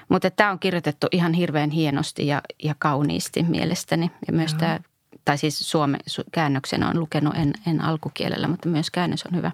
Mutta 0.09 0.31
tämä 0.31 0.51
on 0.51 0.59
kirjoitettu 0.59 1.07
ihan 1.11 1.33
hirveän 1.33 1.69
hienosti 1.69 2.27
ja, 2.27 2.41
ja 2.63 2.75
kauniisti 2.79 3.43
mielestäni. 3.43 4.11
Ja 4.27 4.33
myös 4.33 4.51
Joo. 4.51 4.59
tämä, 4.59 4.79
tai 5.25 5.37
siis 5.37 5.69
suomen 5.69 5.99
su- 6.09 6.23
käännöksen 6.31 6.83
on 6.83 6.99
lukenut 6.99 7.35
en, 7.35 7.53
en 7.67 7.81
alkukielellä, 7.81 8.47
mutta 8.47 8.69
myös 8.69 8.91
käännös 8.91 9.23
on 9.23 9.35
hyvä. 9.37 9.51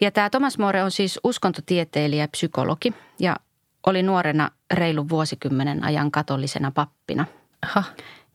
Ja 0.00 0.10
tämä 0.10 0.30
Thomas 0.30 0.58
More 0.58 0.82
on 0.82 0.90
siis 0.90 1.20
uskontotieteilijä 1.24 2.22
ja 2.22 2.28
psykologi 2.28 2.94
ja 3.18 3.36
oli 3.86 4.02
nuorena 4.02 4.50
reilun 4.74 5.08
vuosikymmenen 5.08 5.84
ajan 5.84 6.10
katolisena 6.10 6.70
pappina. 6.70 7.26
Aha, 7.62 7.84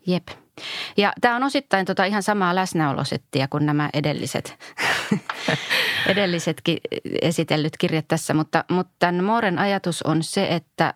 Jep. 0.07 0.27
Ja 0.97 1.13
tämä 1.21 1.35
on 1.35 1.43
osittain 1.43 1.85
tota 1.85 2.05
ihan 2.05 2.23
samaa 2.23 2.55
läsnäolosettia 2.55 3.47
kuin 3.47 3.65
nämä 3.65 3.89
edelliset, 3.93 4.59
edellisetkin 6.07 6.77
esitellyt 7.21 7.77
kirjat 7.77 8.07
tässä, 8.07 8.33
mutta, 8.33 8.65
mutta 8.69 8.93
tämän 8.99 9.23
Mooren 9.23 9.59
ajatus 9.59 10.03
on 10.03 10.23
se, 10.23 10.47
että 10.47 10.93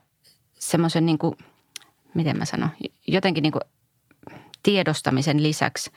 semmoisen 0.60 1.06
niin 1.06 1.18
kuin, 1.18 1.38
miten 2.14 2.38
mä 2.38 2.46
sanon, 2.46 2.70
jotenkin 3.08 3.42
niin 3.42 3.52
kuin 3.52 3.62
tiedostamisen 4.64 5.44
lisäksi 5.44 5.92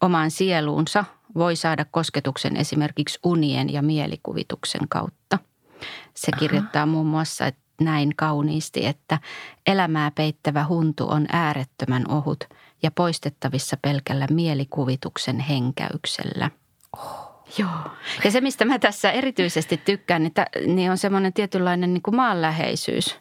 omaan 0.00 0.30
sieluunsa 0.30 1.04
voi 1.34 1.56
saada 1.56 1.84
kosketuksen 1.90 2.56
esimerkiksi 2.56 3.18
unien 3.24 3.72
ja 3.72 3.82
mielikuvituksen 3.82 4.88
kautta. 4.88 5.38
Se 6.14 6.32
kirjoittaa 6.38 6.82
Aha. 6.82 6.86
muun 6.86 7.06
muassa 7.06 7.46
että 7.46 7.60
näin 7.80 8.16
kauniisti, 8.16 8.86
että 8.86 9.18
elämää 9.66 10.10
peittävä 10.10 10.66
huntu 10.68 11.08
on 11.08 11.26
äärettömän 11.32 12.04
ohut 12.08 12.44
ja 12.82 12.90
poistettavissa 12.90 13.76
pelkällä 13.82 14.26
mielikuvituksen 14.30 15.38
henkäyksellä. 15.38 16.50
Oh. 16.96 17.30
Joo. 17.58 17.90
Ja 18.24 18.30
se, 18.30 18.40
mistä 18.40 18.64
mä 18.64 18.78
tässä 18.78 19.10
erityisesti 19.10 19.76
tykkään, 19.76 20.22
niin, 20.22 20.32
niin 20.74 20.90
on 20.90 20.98
semmoinen 20.98 21.32
tietynlainen 21.32 21.94
niin 21.94 22.02
kuin 22.02 22.16
maanläheisyys. 22.16 23.18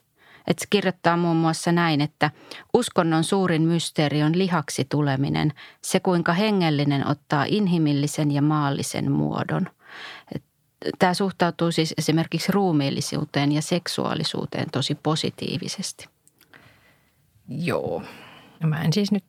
Että 0.47 0.61
se 0.61 0.67
kirjoittaa 0.69 1.17
muun 1.17 1.37
muassa 1.37 1.71
näin, 1.71 2.01
että 2.01 2.31
uskonnon 2.73 3.23
suurin 3.23 3.61
mysteeri 3.61 4.23
on 4.23 4.37
lihaksi 4.37 4.85
tuleminen, 4.89 5.53
se 5.81 5.99
kuinka 5.99 6.33
hengellinen 6.33 7.07
ottaa 7.07 7.45
inhimillisen 7.47 8.31
ja 8.31 8.41
maallisen 8.41 9.11
muodon. 9.11 9.69
Tämä 10.99 11.13
suhtautuu 11.13 11.71
siis 11.71 11.93
esimerkiksi 11.97 12.51
ruumiillisuuteen 12.51 13.51
ja 13.51 13.61
seksuaalisuuteen 13.61 14.67
tosi 14.71 14.95
positiivisesti. 14.95 16.09
Joo. 17.47 18.03
No 18.59 18.69
mä 18.69 18.81
en 18.81 18.93
siis 18.93 19.11
nyt 19.11 19.23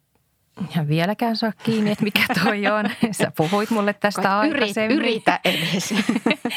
ihan 0.71 0.89
vieläkään 0.89 1.37
saa 1.37 1.53
kiinni, 1.63 1.91
että 1.91 2.05
mikä 2.05 2.25
toi 2.45 2.67
on. 2.67 2.91
Sä 3.13 3.33
puhuit 3.37 3.71
mulle 3.71 3.93
tästä 3.93 4.23
Koet 4.23 4.35
aikaisemmin. 4.35 4.99
Yritä 4.99 5.41
edes. 5.45 5.95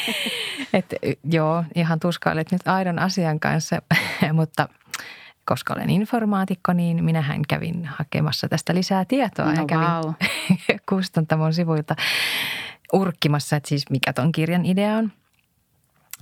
Et, 0.72 0.94
joo, 1.24 1.64
ihan 1.74 2.00
tuskailet 2.00 2.52
nyt 2.52 2.68
aidon 2.68 2.98
asian 2.98 3.40
kanssa, 3.40 3.82
mutta 4.32 4.68
koska 5.44 5.74
olen 5.74 5.90
informaatikko, 5.90 6.72
niin 6.72 7.04
minähän 7.04 7.42
kävin 7.48 7.84
hakemassa 7.84 8.48
tästä 8.48 8.74
lisää 8.74 9.04
tietoa. 9.04 9.44
No, 9.44 9.52
ja 9.52 9.66
kävin 9.66 9.86
wow. 9.86 10.12
kustantamon 10.88 11.54
sivuilta 11.54 11.96
urkkimassa, 12.92 13.56
että 13.56 13.68
siis 13.68 13.90
mikä 13.90 14.12
ton 14.12 14.32
kirjan 14.32 14.66
idea 14.66 14.96
on. 14.96 15.12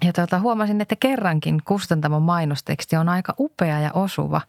Ja 0.05 0.13
tuota, 0.13 0.41
huomasin, 0.41 0.81
että 0.81 0.97
kerrankin 0.97 1.63
kustantamon 1.65 2.23
mainosteksti 2.23 2.97
on 2.97 3.09
aika 3.09 3.35
upea 3.39 3.81
ja 3.81 3.93
osuva 3.93 4.41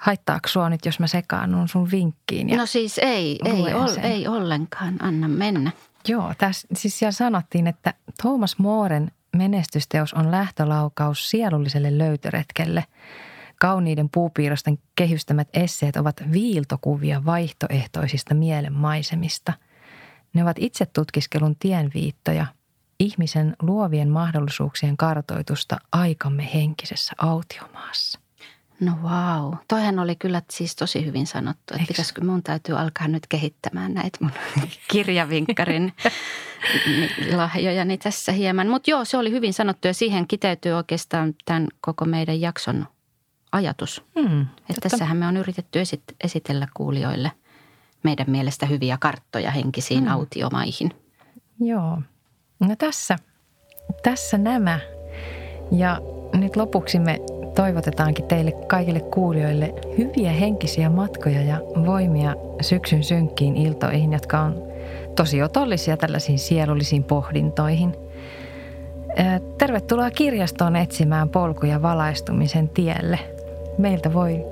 haittaako 0.00 0.48
sua 0.48 0.70
nyt, 0.70 0.86
jos 0.86 1.00
mä 1.00 1.06
sekaannun 1.06 1.68
sun 1.68 1.90
vinkkiin? 1.90 2.48
Ja 2.48 2.56
no 2.56 2.66
siis 2.66 2.98
ei, 2.98 3.38
ei, 3.44 3.74
ol, 3.74 3.88
ei 4.02 4.28
ollenkaan, 4.28 5.02
anna 5.02 5.28
mennä. 5.28 5.70
Joo, 6.08 6.32
tässä 6.38 6.68
siis 6.74 6.98
siellä 6.98 7.12
sanottiin, 7.12 7.66
että 7.66 7.94
Thomas 8.20 8.58
Mooren 8.58 9.10
menestysteos 9.36 10.14
on 10.14 10.30
lähtölaukaus 10.30 11.30
sielulliselle 11.30 11.98
löytöretkelle. 11.98 12.84
Kauniiden 13.60 14.08
puupiirrosten 14.08 14.78
kehystämät 14.96 15.48
esseet 15.54 15.96
ovat 15.96 16.22
viiltokuvia 16.32 17.24
vaihtoehtoisista 17.24 18.34
mielenmaisemista. 18.34 19.52
Ne 20.32 20.42
ovat 20.42 20.56
itse 20.60 20.86
tutkiskelun 20.86 21.56
tienviittoja, 21.56 22.46
ihmisen 23.00 23.56
luovien 23.62 24.08
mahdollisuuksien 24.08 24.96
kartoitusta 24.96 25.76
aikamme 25.92 26.50
henkisessä 26.54 27.12
autiomaassa. 27.18 28.20
No 28.80 28.92
wow. 29.02 29.54
Toihan 29.68 29.98
oli 29.98 30.16
kyllä 30.16 30.42
siis 30.50 30.76
tosi 30.76 31.06
hyvin 31.06 31.26
sanottu, 31.26 31.74
että 31.74 31.86
pitäisikö 31.88 32.24
mun 32.24 32.42
täytyy 32.42 32.78
alkaa 32.78 33.08
nyt 33.08 33.26
kehittämään 33.26 33.94
näitä 33.94 34.18
mun 34.20 34.30
kirjavinkkarin 34.92 35.92
lahjojani 37.36 37.98
tässä 37.98 38.32
hieman. 38.32 38.68
Mutta 38.68 38.90
joo, 38.90 39.04
se 39.04 39.16
oli 39.16 39.30
hyvin 39.30 39.54
sanottu 39.54 39.88
ja 39.88 39.94
siihen 39.94 40.28
kiteytyy 40.28 40.72
oikeastaan 40.72 41.34
tämän 41.44 41.68
koko 41.80 42.04
meidän 42.04 42.40
jakson 42.40 42.86
ajatus. 43.52 44.02
Hmm, 44.20 44.40
että 44.40 44.88
tässähän 44.88 45.16
me 45.16 45.26
on 45.26 45.36
yritetty 45.36 45.80
esit- 45.80 46.16
esitellä 46.24 46.68
kuulijoille 46.74 47.32
meidän 48.02 48.30
mielestä 48.30 48.66
hyviä 48.66 48.98
karttoja 49.00 49.50
henkisiin 49.50 50.04
hmm. 50.04 50.12
autiomaihin. 50.12 50.90
Joo. 51.60 51.98
No 52.60 52.76
tässä, 52.78 53.18
tässä 54.02 54.38
nämä. 54.38 54.80
Ja 55.72 56.00
nyt 56.34 56.56
lopuksi 56.56 56.98
me 56.98 57.20
toivotetaankin 57.54 58.24
teille 58.24 58.52
kaikille 58.52 59.00
kuulijoille 59.00 59.74
hyviä 59.98 60.32
henkisiä 60.32 60.90
matkoja 60.90 61.42
ja 61.42 61.60
voimia 61.86 62.34
syksyn 62.60 63.04
synkkiin 63.04 63.56
iltoihin, 63.56 64.12
jotka 64.12 64.40
on 64.40 64.62
tosi 65.16 65.42
otollisia 65.42 65.96
tällaisiin 65.96 66.38
sielullisiin 66.38 67.04
pohdintoihin. 67.04 67.94
Tervetuloa 69.58 70.10
kirjastoon 70.10 70.76
etsimään 70.76 71.28
polkuja 71.28 71.82
valaistumisen 71.82 72.68
tielle. 72.68 73.18
Meiltä 73.78 74.12
voi 74.12 74.44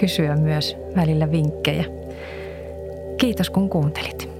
kysyä 0.00 0.36
myös 0.36 0.76
välillä 0.96 1.30
vinkkejä. 1.30 1.95
Kiitos 3.16 3.50
kun 3.50 3.70
kuuntelit. 3.70 4.35